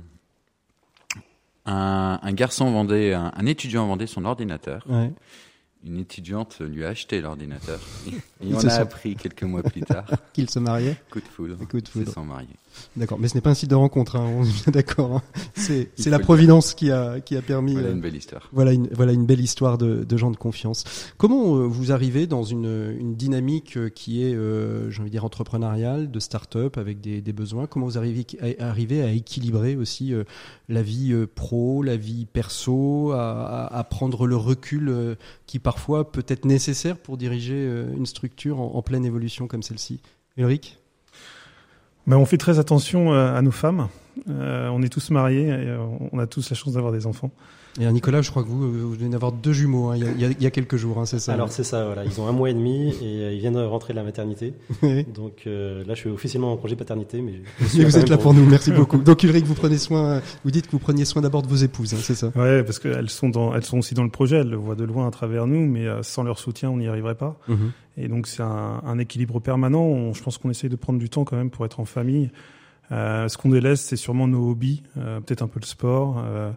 [1.65, 4.87] un, garçon vendait, un, étudiant vendait son ordinateur.
[5.85, 7.81] une étudiante lui a acheté l'ordinateur.
[8.13, 10.07] Et Ils on a sont- appris quelques mois plus tard.
[10.33, 11.57] Qu'ils se mariaient Coup de foudre.
[11.67, 12.09] Coup de Ils foudre.
[12.09, 12.49] se sont mariés.
[12.97, 15.17] D'accord, mais ce n'est pas un site de rencontre, hein, on est bien d'accord.
[15.17, 15.23] hein.
[15.55, 17.73] C'est c'est la providence qui a, qui a permis...
[17.75, 18.49] Voilà euh, une belle histoire.
[18.53, 20.85] Voilà une, voilà une belle histoire de, de gens de confiance.
[21.17, 25.13] Comment euh, vous arrivez dans une, une dynamique euh, qui est, euh, j'ai envie de
[25.13, 27.67] dire, entrepreneuriale, de start-up avec des, des besoins?
[27.67, 28.27] Comment vous arrivez
[28.59, 30.25] à, arrivez à équilibrer aussi euh,
[30.69, 35.17] la vie euh, pro, la vie perso, à, à- à prendre le recul
[35.47, 37.67] qui parfois peut être nécessaire pour diriger
[37.97, 40.01] une structure en, en pleine évolution comme celle-ci?
[40.37, 40.79] Ulrich?
[42.17, 43.89] On fait très attention euh, à nos femmes.
[44.29, 45.79] Euh, on est tous mariés et euh,
[46.13, 47.31] on a tous la chance d'avoir des enfants.
[47.81, 50.29] Et Nicolas, je crois que vous, vous venez d'avoir deux jumeaux hein, il, y a,
[50.31, 52.05] il y quelques jours, hein, c'est ça Alors c'est ça, voilà.
[52.05, 54.53] Ils ont un mois et demi et euh, ils viennent de rentrer de la maternité.
[55.15, 58.19] Donc euh, là, je suis officiellement en congé paternité, mais, je- je vous êtes là
[58.19, 58.97] pour nous, merci beaucoup.
[59.05, 61.95] Donc Ulrich, vous prenez soin, vous dites que vous preniez soin d'abord de vos épouses,
[61.95, 64.39] hein, c'est ça Ouais, parce qu'elles sont dans, elles sont aussi dans le projet.
[64.39, 66.89] Elles le voient de loin à travers nous, mais euh, sans leur soutien, on n'y
[66.89, 67.39] arriverait pas.
[67.97, 69.83] Et donc c'est un, un équilibre permanent.
[69.85, 72.31] On- je pense qu'on essaye de prendre du temps quand même pour être en famille.
[72.93, 76.51] Euh, ce qu'on délaisse, c'est sûrement nos hobbies, euh, peut-être un peu le sport euh,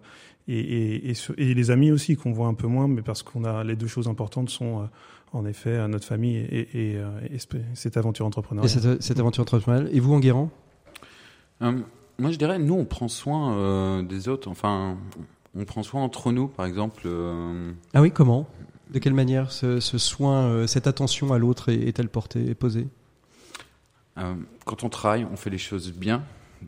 [0.48, 3.44] et, et, et, et les amis aussi qu'on voit un peu moins, mais parce qu'on
[3.44, 4.86] a les deux choses importantes sont euh,
[5.34, 6.98] en effet notre famille et, et,
[7.32, 8.70] et ce- cette aventure Et entrepreneuriale.
[8.70, 9.90] cette, cette aventure entrepreneuriale.
[9.94, 10.50] Et vous, Enguerrand?
[11.62, 11.80] Euh,
[12.18, 14.50] moi, je dirais, nous, on prend soin euh, des autres.
[14.50, 14.98] Enfin,
[15.56, 17.04] on prend soin entre nous, par exemple.
[17.06, 18.48] euh, Ah oui, comment?
[18.92, 22.56] De quelle manière ce, ce soin, euh, cette attention à l'autre est- est-elle portée, est
[22.56, 22.88] posée?
[24.18, 24.36] Euh,
[24.66, 26.24] quand on travaille, on fait les choses bien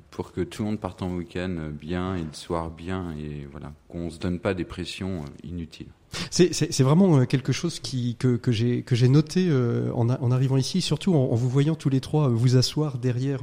[0.09, 3.73] pour que tout le monde parte en week-end bien et le soir bien et voilà,
[3.89, 5.89] qu'on se donne pas des pressions euh, inutiles.
[6.29, 9.51] C'est- vraiment euh, quelque chose que, j'ai noté
[9.93, 13.41] en, arrivant ici, surtout en, vous voyant tous les trois vous asseoir derrière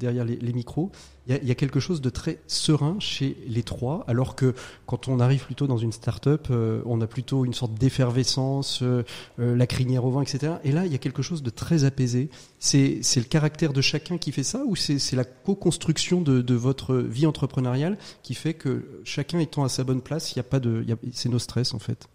[0.00, 0.90] les micros.
[1.28, 4.54] Il y, a, quelque chose de très serein chez les trois, alors que
[4.86, 9.04] quand on arrive plutôt dans une start-up, euh, on a plutôt une sorte d'effervescence, euh,
[9.38, 10.54] euh, la crinière au vent, etc.
[10.64, 12.28] Et là, il y a quelque chose de très apaisé.
[12.58, 17.26] C'est le caractère de chacun qui fait ça, ou c'est la co-construction de, votre vie
[17.26, 20.84] entrepreneuriale qui fait que chacun étant à sa bonne place, il y a pas de,
[21.12, 22.08] c'est nos stress en fait?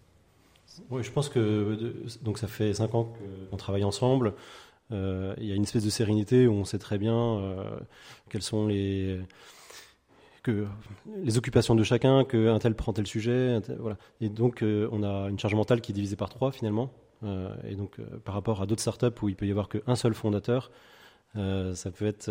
[0.90, 3.12] Oui, je pense que donc ça fait cinq ans
[3.50, 4.34] qu'on travaille ensemble.
[4.90, 7.78] Euh, il y a une espèce de sérénité où on sait très bien euh,
[8.30, 9.20] quelles sont les
[11.36, 13.98] occupations de chacun, que un tel prend tel sujet, voilà.
[14.20, 16.90] Et donc euh, on a une charge mentale qui est divisée par trois finalement.
[17.68, 20.70] Et donc par rapport à d'autres startups où il peut y avoir qu'un seul fondateur,
[21.34, 22.30] ça peut être,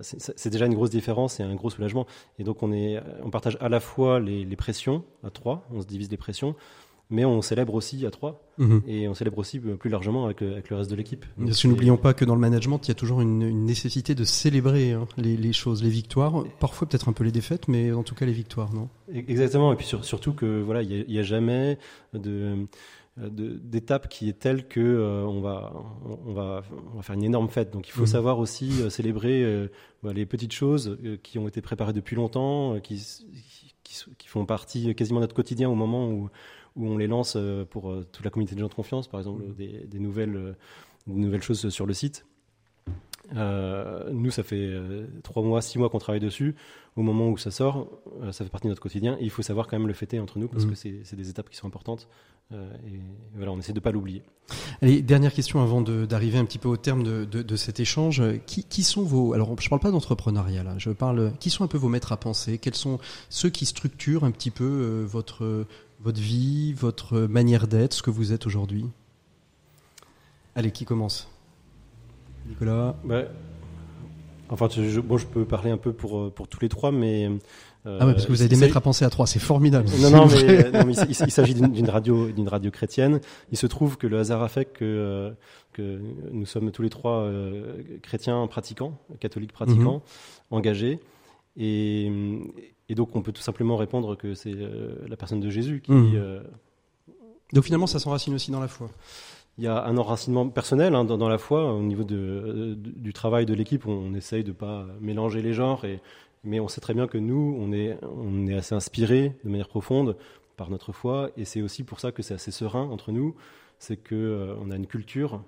[0.00, 2.06] c'est c'est déjà une grosse différence et un gros soulagement.
[2.38, 5.82] Et donc on est, on partage à la fois les, les pressions à trois, on
[5.82, 6.56] se divise les pressions,
[7.12, 8.42] mais on célèbre aussi à trois
[8.86, 11.24] et on célèbre aussi euh, plus largement avec, le- avec le reste de l'équipe.
[11.38, 14.14] Que c'est- n'oublions pas que dans le management, il y a toujours une, une nécessité
[14.14, 17.92] de célébrer hein, les, les choses, les victoires, parfois peut-être un peu les défaites, mais
[17.92, 18.88] en tout cas les victoires, non?
[19.14, 21.78] Exactement, et puis sur- surtout que voilà, il n'y a, jamais
[22.12, 22.66] de
[23.18, 25.72] d'étape qui est telle que euh, on va
[26.26, 27.70] on va on va faire une énorme fête.
[27.70, 28.06] Donc il faut Mhm.
[28.06, 29.66] savoir aussi euh, célébrer euh,
[30.02, 33.04] bah, les petites choses euh, qui ont été préparées depuis longtemps, euh, qui,
[34.16, 36.30] qui font partie quasiment de notre quotidien au moment où
[36.76, 39.20] où on les lance euh, pour euh, toute la communauté de gens de confiance, par
[39.20, 40.52] exemple des, des nouvelles euh,
[41.06, 42.24] des nouvelles choses sur le site.
[43.34, 46.54] Euh, nous, ça fait euh, trois mois, six mois qu'on travaille dessus.
[46.96, 47.88] Au moment où ça sort,
[48.22, 49.16] euh, ça fait partie de notre quotidien.
[49.20, 50.70] Et il faut savoir quand même le fêter entre nous parce Mhm.
[50.72, 52.08] que c'est des étapes qui sont importantes.
[52.52, 53.00] Et
[53.34, 54.22] voilà, on essaie de pas l'oublier.
[54.82, 58.22] Allez, dernière question avant d'arriver un petit peu au terme de, de- de cet échange.
[58.44, 59.32] Qui, qui sont vos...
[59.32, 60.74] Alors, je parle pas d'entrepreneuriat, là.
[60.76, 61.32] Je parle...
[61.40, 62.58] Qui sont un peu vos maîtres à penser?
[62.58, 62.98] Quels sont
[63.30, 65.64] ceux qui structurent un petit peu votre,
[66.02, 68.86] votre vie, votre manière d'être, ce que vous êtes aujourd'hui?
[70.54, 71.28] Allez, qui commence?
[72.48, 72.96] Nicolas.
[74.48, 77.26] Enfin, je, bon, je peux parler un peu pour, euh, pour tous les trois, mais.
[77.86, 79.88] euh, Ah ouais, parce que vous avez des maîtres à penser à trois, c'est formidable.
[80.00, 80.34] Non, non, mais,
[80.66, 83.20] euh, non, mais il, s'agit d'une radio, d'une radio chrétienne.
[83.50, 85.32] Il se trouve que le hasard a fait que,
[85.72, 86.00] que
[86.32, 90.02] nous sommes tous les trois euh, chrétiens pratiquants, catholiques pratiquants,
[90.50, 90.56] Mhm.
[90.58, 91.00] engagés.
[91.56, 92.10] Et,
[92.92, 95.92] et donc, on peut tout simplement répondre que c'est euh, la personne de Jésus qui.
[95.92, 96.12] Mhm.
[96.14, 96.42] euh,
[97.54, 98.88] Donc finalement, ça s'enracine aussi dans la foi.
[99.58, 101.72] il y a un enracinement personnel hein, dans, dans la foi.
[101.74, 105.84] Au niveau de, euh, du travail de l'équipe, on essaye de pas mélanger les genres,
[105.86, 106.00] et,
[106.44, 109.68] mais on sait très bien que nous, on est, on est assez inspirés de manière
[109.68, 110.16] profonde
[110.58, 113.34] par notre foi, et c'est aussi pour ça que c'est assez serein entre nous.
[113.78, 115.42] C'est que euh, on a une culture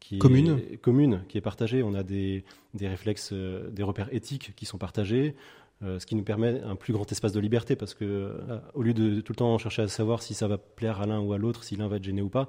[0.00, 0.58] qui Commune.
[0.72, 1.82] est commune, qui est partagée.
[1.82, 2.44] On a des,
[2.74, 5.34] des réflexes, euh, des repères éthiques qui sont partagés.
[5.82, 8.82] Euh, ce qui nous permet un plus grand espace de liberté parce que euh, au
[8.82, 11.32] lieu de tout le temps chercher à savoir si ça va plaire à l'un ou
[11.32, 12.48] à l'autre, si l'un va être gêné ou pas,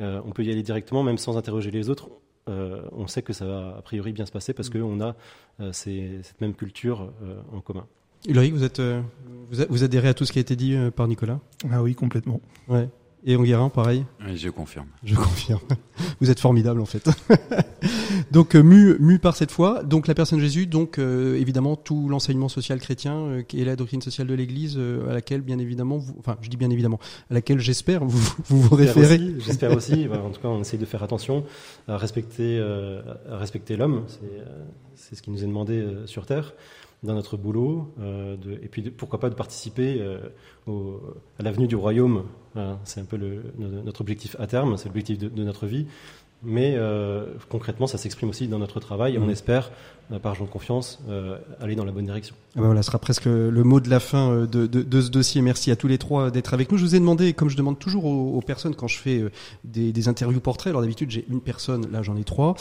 [0.00, 2.08] euh, on peut y aller directement, même sans interroger les autres.
[2.48, 5.16] Euh, on sait que ça va a priori bien se passer parce qu'on a
[5.60, 7.86] euh, ces- cette même culture euh, en commun.
[8.28, 9.00] Ulrich, vous, êtes, euh,
[9.50, 11.40] vous, a- vous adhérez à tout ce qui a été dit euh, par Nicolas?
[11.70, 12.40] Ah oui, complètement.
[12.68, 12.88] Ouais.
[13.26, 14.86] Et Enguerrand, pareil Oui, je confirme.
[15.02, 15.60] Je confirme.
[16.20, 17.08] Vous êtes formidable en fait.
[18.32, 19.82] donc euh, mu, mu par cette foi.
[19.82, 23.76] Donc la personne de Jésus, donc euh, évidemment tout l'enseignement social chrétien euh, et la
[23.76, 27.00] doctrine sociale de l'Église à laquelle bien évidemment, vous, enfin je dis bien évidemment,
[27.30, 29.36] à laquelle j'espère vous vous, vous référez.
[29.38, 30.06] J'espère aussi.
[30.12, 31.44] en tout cas, on essaye de faire attention
[31.88, 34.04] à respecter, à respecter l'homme.
[34.96, 36.52] C'est ce qui nous est demandé sur terre
[37.04, 40.18] dans notre boulot, euh, et puis pourquoi pas de participer euh,
[41.38, 42.24] à l'avenue du royaume.
[42.84, 45.86] c'est un peu notre objectif à terme, c'est l'objectif de, notre vie.
[46.44, 49.30] Mais euh, concrètement, ça s'exprime aussi dans notre travail et on mmh.
[49.30, 49.70] espère,
[50.12, 52.34] euh, par Jean de confiance, euh, aller dans la bonne direction.
[52.56, 55.00] Ah ben voilà, ce sera presque le mot de la fin euh, de, de, de,
[55.00, 55.40] ce dossier.
[55.40, 56.76] Merci à tous les trois d'être avec nous.
[56.76, 59.30] Je vous ai demandé, comme je demande toujours aux, aux personnes quand je fais euh,
[59.64, 62.54] des, des, interviews portraits, alors d'habitude j'ai une personne, là j'en ai trois.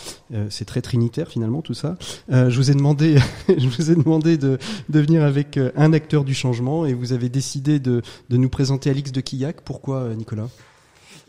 [0.49, 1.97] c'est très trinitaire finalement tout ça.
[2.29, 3.17] je vous ai demandé,
[3.49, 4.57] je vous ai demandé de,
[4.89, 8.89] de venir avec un acteur du changement et vous avez décidé de, de nous présenter
[8.89, 9.61] Alix de Quillac.
[9.61, 10.47] Pourquoi, Nicolas?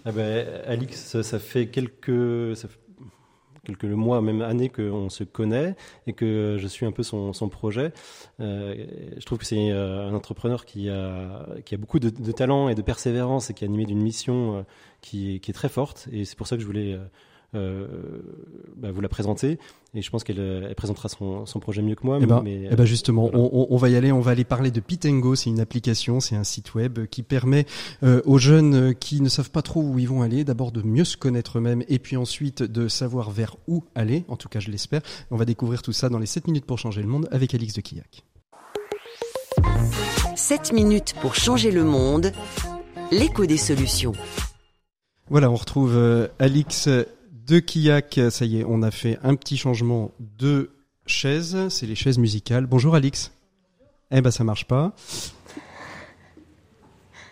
[0.04, 2.54] Ah ben, Alix, ça fait quelques,
[3.64, 5.74] quelques mois, même années qu'on se connaît
[6.06, 7.92] et que je suis un peu son, son projet.
[8.40, 8.86] Euh,
[9.16, 12.74] je trouve que c'est euh, un entrepreneur qui a, qui a beaucoup de, talent et
[12.74, 14.62] de persévérance et qui est animé d'une mission euh,
[15.00, 16.08] qui, qui, est très forte.
[16.12, 16.98] Et c'est pour ça que je voulais
[17.54, 19.58] bah, vous la présenter.
[19.94, 22.18] Et je pense qu'elle euh, elle présentera son, son, projet mieux que moi.
[22.18, 24.10] Et eh ben, mais, eh ben justement, on, on, va y aller.
[24.10, 25.36] On va aller parler de Pitengo.
[25.36, 27.64] C'est une application, c'est un site web qui permet
[28.02, 31.04] euh, aux jeunes qui ne savent pas trop où ils vont aller, d'abord de mieux
[31.04, 34.24] se connaître eux-mêmes et puis ensuite de savoir vers où aller.
[34.28, 35.00] En tout cas, je l'espère.
[35.30, 37.74] On va découvrir tout ça dans les 7 minutes pour changer le monde avec Alix
[37.74, 38.24] de Killac.
[40.34, 42.32] 7 minutes pour changer le monde.
[43.12, 44.12] L'écho des solutions.
[45.30, 46.88] Voilà, on retrouve euh, Alix
[47.46, 50.70] de Kiyak, ça y est, on a fait un petit changement de
[51.06, 51.68] chaise.
[51.68, 52.66] C'est les chaises musicales.
[52.66, 53.32] Bonjour Alix.
[54.10, 54.94] Eh ben ça marche pas.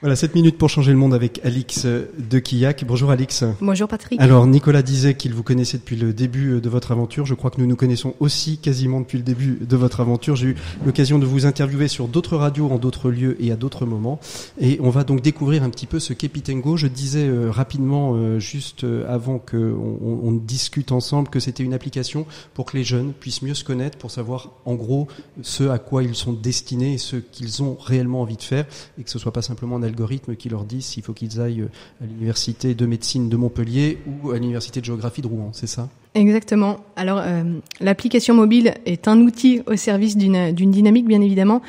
[0.03, 2.85] Voilà, 7 minutes pour changer le monde avec Alix de Kiyak.
[2.85, 3.45] Bonjour Alix.
[3.61, 4.21] Bonjour Patrick.
[4.21, 7.25] Alors Nicolas disait qu'il vous connaissait depuis le début de votre aventure.
[7.25, 10.35] Je crois que nous nous connaissons aussi quasiment depuis le début de votre aventure.
[10.35, 13.87] J'ai eu l'occasion de vous interviewer sur d'autres radios, en d'autres lieux et à d'autres
[13.87, 14.19] moments.
[14.61, 16.77] Et on va donc découvrir un petit peu ce qu'est Pitengo.
[16.77, 21.63] Je disais euh, rapidement, euh, juste euh, avant qu'on on, on discute ensemble, que c'était
[21.63, 25.07] une application pour que les jeunes puissent mieux se connaître, pour savoir en gros
[25.43, 28.65] ce à quoi ils sont destinés et ce qu'ils ont réellement envie de faire
[28.99, 31.69] et que ce soit pas simplement un algorithme qui leur dit s'il faut qu'ils aillent
[32.01, 35.89] à l'université de médecine de Montpellier ou à l'université de géographie de Rouen, c'est ça?
[36.15, 36.79] Exactement.
[36.97, 37.43] Alors, euh,
[37.81, 41.63] l'application mobile est un outil au service d'une dynamique, bien évidemment.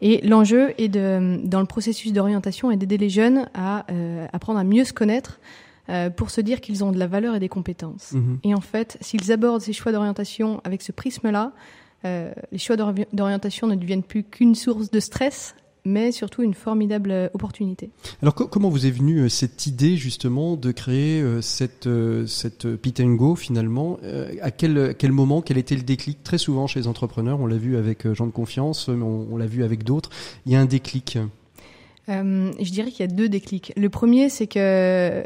[0.00, 4.60] Et l'enjeu est de, dans le processus d'orientation, est d'aider les jeunes à euh, apprendre
[4.60, 5.40] à mieux se connaître,
[5.88, 8.12] euh, pour se dire qu'ils ont de la valeur et des compétences.
[8.12, 8.34] Mmh.
[8.44, 11.52] Et en fait, s'ils abordent ces choix d'orientation avec ce prisme-là,
[12.04, 15.56] euh, les choix d'orientation ne deviennent plus qu'une source de stress,
[15.88, 17.90] mais surtout une formidable euh, opportunité.
[18.22, 21.88] Alors comment vous est venue euh, cette idée justement de créer euh, cette,
[22.26, 23.98] cette Pitengo finalement?
[24.42, 26.22] À quel, quel moment, quel était le déclic?
[26.22, 29.46] Très souvent chez les entrepreneurs, on l'a vu avec Jean de Confiance, on, on l'a
[29.46, 30.10] vu avec d'autres,
[30.46, 31.18] il y a un déclic?
[32.08, 33.72] Euh, je dirais qu'il y a deux déclics.
[33.76, 35.22] Le premier, c'est que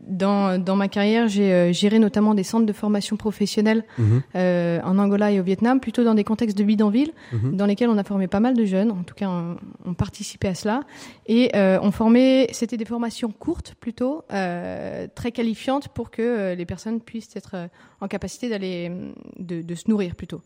[0.00, 4.22] dans, dans ma carrière, j'ai euh, géré notamment des centres de formation professionnelle mhm.
[4.36, 7.56] euh, en Angola et au Vietnam, plutôt dans des contextes de bidonville, mmh.
[7.56, 8.90] dans lesquels on a formé pas mal de jeunes.
[8.90, 10.82] En tout cas, on, on participait à cela
[11.26, 12.48] et euh, on formait.
[12.52, 17.68] C'était des formations courtes, plutôt euh, très qualifiantes pour que euh, les personnes puissent être
[18.00, 18.90] en capacité d'aller
[19.38, 20.42] de, de, se nourrir plutôt.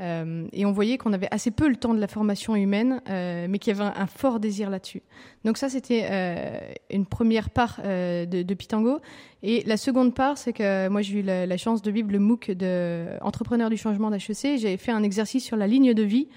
[0.00, 3.46] Euh, et on voyait qu'on avait assez peu le temps de la formation humaine, euh,
[3.48, 5.02] mais qu'il y avait un, fort désir là-dessus.
[5.44, 6.58] Donc ça, c'était euh,
[6.90, 9.00] une première part de, Pitango.
[9.42, 12.52] Et la seconde part, c'est que moi, j'ai eu la, chance de vivre le MOOC
[12.52, 14.58] de du changement d'HEC.
[14.58, 16.28] J'avais fait un exercice sur la ligne de vie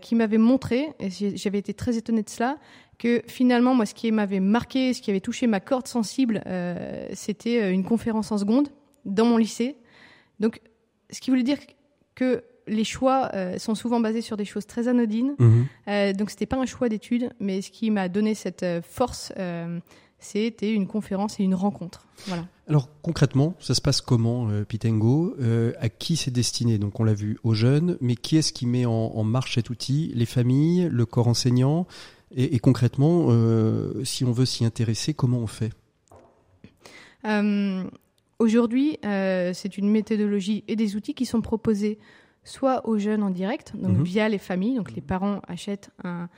[0.00, 2.58] qui m'avait montré, et j'avais été très étonnée de cela,
[2.98, 6.42] que finalement, moi, ce qui m'avait marqué, ce qui avait touché ma corde sensible,
[7.12, 8.68] c'était une conférence en seconde
[9.04, 9.76] dans mon lycée.
[10.38, 10.60] Donc,
[11.10, 11.58] ce qui voulait dire
[12.14, 15.34] que les choix euh, sont souvent basés sur des choses très anodines.
[15.38, 15.62] Mmh.
[15.88, 19.32] Euh, donc c'était pas un choix d'études, mais ce qui m'a donné cette euh, force,
[20.18, 22.06] c'était une conférence et une rencontre.
[22.26, 22.46] Voilà.
[22.66, 25.36] Alors concrètement, ça se passe comment, Pitengo?
[25.78, 26.78] À qui c'est destiné?
[26.78, 29.68] Donc on l'a vu aux jeunes, mais qui est-ce qui met en, en, marche cet
[29.68, 30.12] outil?
[30.14, 31.86] Les familles, le corps enseignant?
[32.34, 33.28] Et, et concrètement,
[34.02, 35.72] si on veut s'y intéresser, comment on fait?
[38.38, 41.98] Aujourd'hui, c'est une méthodologie et des outils qui sont proposés
[42.44, 44.02] soit aux jeunes en direct, donc mmh.
[44.02, 44.76] via les familles.
[44.76, 46.28] Donc les parents achètent un,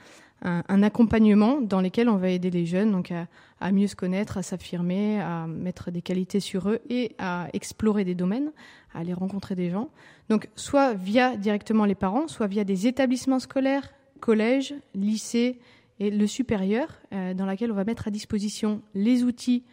[0.41, 3.27] un, un, accompagnement dans lequel on va aider les jeunes donc à,
[3.59, 8.05] à mieux se connaître, à s'affirmer, à mettre des qualités sur eux et à explorer
[8.05, 8.51] des domaines,
[8.93, 9.89] à aller rencontrer des gens.
[10.29, 15.59] Donc soit via directement les parents, soit via des établissements scolaires, collèges, lycées
[15.99, 19.63] et le supérieur, dans laquelle on va mettre à disposition les outils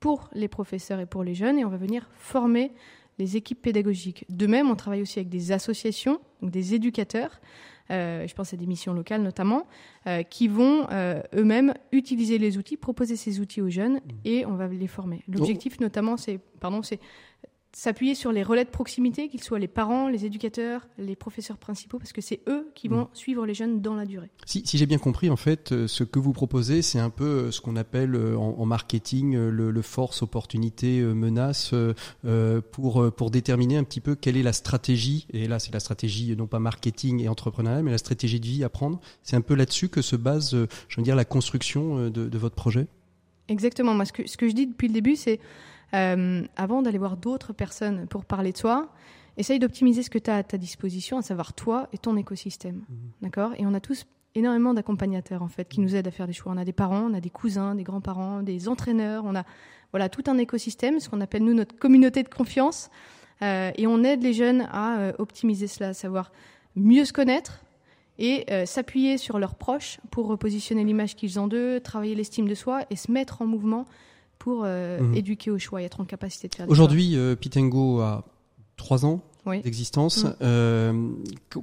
[0.00, 2.72] pour les professeurs et pour les jeunes, et on va venir former
[3.18, 4.24] les équipes pédagogiques.
[4.28, 7.40] De même, on travaille aussi avec des associations, donc des éducateurs,
[7.90, 9.66] euh, je pense à des missions locales notamment,
[10.06, 14.00] euh, qui vont euh, eux-mêmes utiliser les outils, proposer ces outils aux jeunes, mmh.
[14.24, 15.22] et on va les former.
[15.28, 17.00] L'objectif notamment, c'est, pardon, c'est
[17.78, 21.98] s'appuyer sur les relais de proximité, qu'ils soient les parents, les éducateurs, les professeurs principaux,
[21.98, 23.08] parce que c'est eux qui vont mm.
[23.12, 24.30] suivre les jeunes dans la durée.
[24.46, 27.24] Si, si j'ai bien compris, en fait, euh, ce que vous proposez, c'est un peu
[27.24, 31.72] euh, ce qu'on appelle euh, en, marketing le, le, force, opportunité, menace,
[32.72, 36.34] pour, pour déterminer un petit peu quelle est la stratégie, et là c'est la stratégie
[36.36, 39.00] non pas marketing et entrepreneuriat, mais la stratégie de vie à prendre.
[39.22, 40.50] C'est un peu là-dessus que se base,
[40.88, 42.88] je veux dire, la construction de, de votre projet?
[43.46, 43.94] Exactement.
[43.94, 45.38] Moi, ce que, ce que je dis depuis le début, c'est
[45.94, 48.88] euh, avant d'aller voir d'autres personnes pour parler de toi,
[49.36, 52.84] essaye d'optimiser ce que tu as à ta disposition, à savoir toi et ton écosystème.
[52.88, 52.96] Mhm.
[53.22, 53.52] D'accord?
[53.56, 56.52] Et on a tous énormément d'accompagnateurs en fait qui nous aident à faire des choix.
[56.54, 59.44] On a des parents, on a des cousins, des grands-parents, des entraîneurs, on a
[59.92, 62.90] voilà tout un écosystème, ce qu'on appelle nous notre communauté de confiance,
[63.40, 66.30] euh, et on aide les jeunes à euh, optimiser cela, à savoir
[66.76, 67.64] mieux se connaître
[68.20, 72.80] et s'appuyer sur leurs proches pour repositionner l'image qu'ils ont d'eux, travailler l'estime de soi
[72.90, 73.86] et se mettre en mouvement
[74.38, 75.14] pour euh, mhm.
[75.14, 78.24] éduquer au choix et être en capacité de faire Aujourd'hui, euh, Pitengo a
[78.76, 80.24] trois ans d'existence.
[80.24, 80.34] Mhm.
[80.42, 81.08] Euh,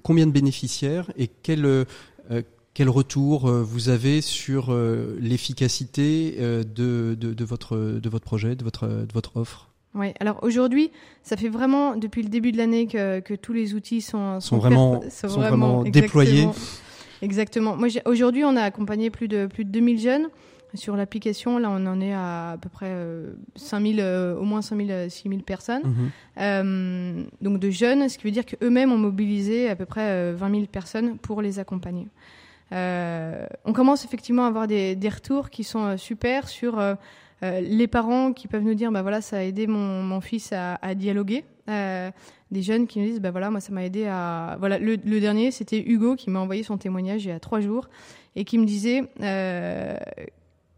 [0.02, 1.86] combien de bénéficiaires et quel,
[2.74, 4.76] quel retour vous avez sur
[5.20, 9.70] l'efficacité de, de, votre, de votre projet, de votre, de votre offre?
[9.94, 13.76] Oui, alors aujourd'hui, ça fait vraiment depuis le début de l'année que, que, tous les
[13.76, 16.48] outils sont, sont, vraiment, sont vraiment, déployés.
[17.22, 17.76] Exactement.
[17.78, 20.28] Moi, aujourd'hui, on a accompagné plus de, plus de 2000 jeunes.
[20.76, 22.94] Sur l'application, là, on en est à à peu près
[23.56, 25.84] 5000, euh, euh, au moins 5000, 6000 personnes.
[25.84, 26.12] Mhm.
[26.40, 30.52] Euh, donc de jeunes, ce qui veut dire qu'eux-mêmes ont mobilisé à peu près 20
[30.52, 32.08] 000 personnes pour les accompagner.
[32.72, 36.82] on commence effectivement à avoir des, des retours qui sont super sur
[37.42, 40.76] les parents qui peuvent nous dire, bah voilà, ça a aidé mon, mon fils à,
[40.82, 41.46] à dialoguer.
[41.68, 44.58] des jeunes qui nous disent, bah voilà, moi ça m'a aidé à.
[44.60, 47.62] Voilà, le, le dernier, c'était Hugo qui m'a envoyé son témoignage il y a trois
[47.62, 47.88] jours
[48.36, 49.04] et qui me disait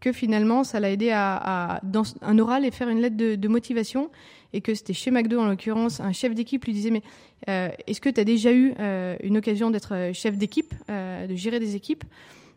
[0.00, 4.10] que finalement, ça l'a aidé à, dans un oral et faire une lettre de, motivation.
[4.54, 7.02] Et que c'était chez McDo, en l'occurrence, un chef d'équipe lui disait, mais
[7.48, 11.34] euh, est-ce que tu as déjà eu euh, une occasion d'être euh, chef d'équipe, de
[11.34, 12.04] gérer des équipes?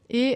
[0.09, 0.35] Et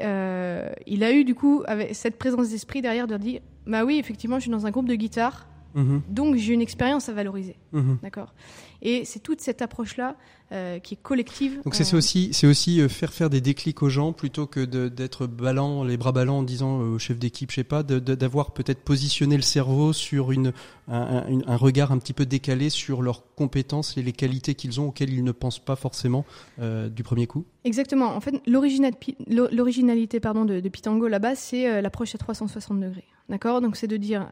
[0.88, 4.38] il a eu, du coup, avec cette présence d'esprit derrière, de dire, bah oui, effectivement,
[4.38, 5.48] je suis dans un groupe de guitare.
[5.76, 6.02] Mhm.
[6.10, 8.00] Donc j'ai une expérience à valoriser, mhm.
[8.02, 8.34] d'accord?
[8.82, 10.16] Et c'est toute cette approche-là
[10.52, 11.60] euh, qui est collective.
[11.64, 15.26] Donc c'est aussi, c'est aussi euh, faire faire des déclics aux gens plutôt que d'être
[15.26, 18.82] ballant, les bras ballants en disant euh, au chef d'équipe, je sais pas, d'avoir peut-être
[18.82, 20.54] positionné le cerveau sur une
[20.88, 24.90] un, un, regard un petit peu décalé sur leurs compétences et les qualités qu'ils ont
[24.90, 26.26] auxquelles ils ne pensent pas forcément
[26.60, 27.44] du premier coup?
[27.64, 28.16] Exactement.
[28.16, 33.06] En fait, l'originalité pardon de, de Pitango là-bas, c'est l'approche à 360 degrés.
[33.30, 33.62] D'accord?
[33.62, 34.30] Donc c'est de dire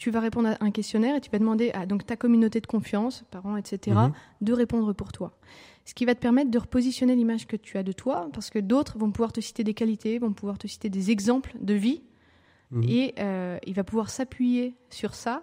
[0.00, 2.66] tu vas répondre à un questionnaire et tu vas demander à donc, ta communauté de
[2.66, 4.12] confiance, parents, etc., mhm.
[4.40, 5.36] de répondre pour toi.
[5.84, 8.58] Ce qui va te permettre de repositionner l'image que tu as de toi, parce que
[8.58, 12.02] d'autres vont pouvoir te citer des qualités, vont pouvoir te citer des exemples de vie,
[12.70, 12.82] mhm.
[12.84, 15.42] et euh, il va pouvoir s'appuyer sur ça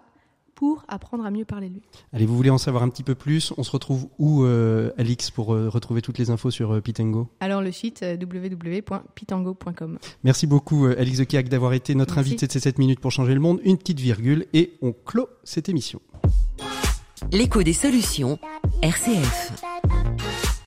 [0.58, 1.82] pour apprendre à mieux parler de lui.
[2.12, 3.52] Allez, vous voulez en savoir un petit peu plus?
[3.58, 7.28] On se retrouve où, euh, Alix, pour euh, retrouver toutes les infos sur euh, Pitango?
[7.38, 9.98] Alors, le site www.pitango.com.
[10.24, 13.40] Merci beaucoup, Alix Kiak, d'avoir été notre invité de ces 7 minutes pour changer le
[13.40, 13.60] monde.
[13.62, 16.00] Une petite virgule et on clôt cette émission.
[17.30, 18.40] L'écho des solutions,
[18.82, 19.62] RCF.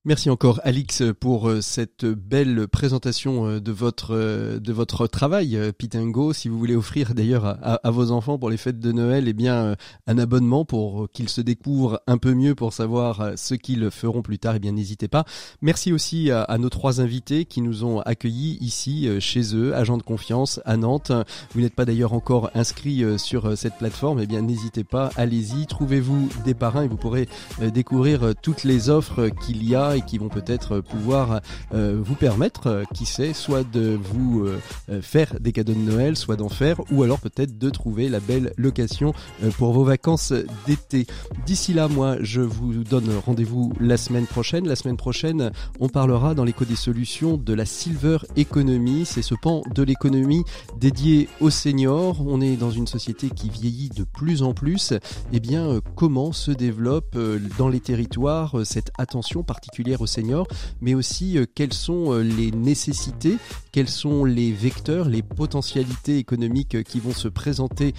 [0.04, 5.56] Merci encore Alix pour euh, cette belle présentation euh, de votre euh, de votre travail
[5.78, 6.34] Pitango.
[6.34, 9.76] Si vous voulez offrir d'ailleurs à, vos enfants pour les fêtes de Noël, eh bien
[10.08, 14.40] un abonnement pour qu'ils se découvrent un peu mieux pour savoir ce qu'ils feront plus
[14.40, 15.24] tard, eh bien n'hésitez pas.
[15.62, 20.04] Merci aussi à, nos trois invités qui nous ont accueillis ici chez eux, agents de
[20.04, 21.12] confiance à Nantes.
[21.54, 26.30] Vous n'êtes pas d'ailleurs encore inscrit sur cette plateforme, eh bien n'hésitez pas, allez-y, trouvez-vous
[26.44, 27.28] des parrains et vous pourrez
[27.74, 31.42] découvrir toutes les offres qu'il y a et qui vont peut-être pouvoir
[31.74, 36.16] euh, vous permettre, euh, qui sait, soit de vous euh, faire des cadeaux de Noël,
[36.16, 39.14] soit d'en faire, ou alors peut-être de trouver la belle location
[39.58, 40.34] pour vos vacances
[40.66, 41.06] d'été.
[41.46, 44.68] D'ici là, moi, je vous donne rendez-vous la semaine prochaine.
[44.68, 49.06] La semaine prochaine, on parlera dans l'écho des solutions de la Silver Economy.
[49.06, 50.44] C'est ce pan de l'économie
[50.80, 52.26] dédié aux seniors.
[52.26, 54.94] On est dans une société qui vieillit de plus en plus.
[55.34, 57.18] Eh bien, comment se développe
[57.58, 60.48] dans les territoires cette attention particulière particulière aux seniors,
[60.82, 63.38] mais aussi quelles sont les nécessités,
[63.72, 67.94] quels sont les vecteurs, les potentialités économiques qui vont se présenter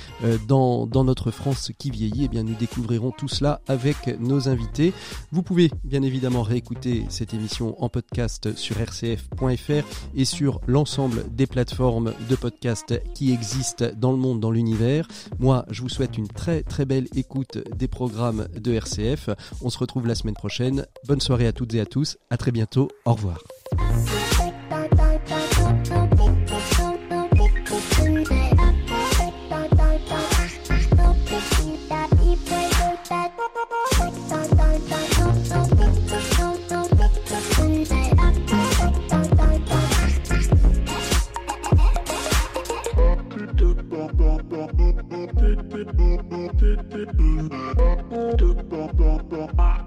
[0.47, 2.25] dans, dans notre France qui vieillit.
[2.25, 4.93] Eh bien, nous découvrirons tout cela avec nos invités.
[5.33, 11.47] Vous pouvez bien évidemment réécouter cette émission en podcast sur rcf.fr et sur l'ensemble des
[11.47, 15.09] plateformes de podcast qui existent dans le monde, dans l'univers.
[15.39, 19.31] Moi, je vous souhaite une très très belle écoute des programmes de RCF.
[19.63, 20.87] On se retrouve la semaine prochaine.
[21.07, 22.17] Bonne soirée à toutes à tous.
[22.31, 22.89] À très bientôt.
[23.05, 23.39] Au revoir.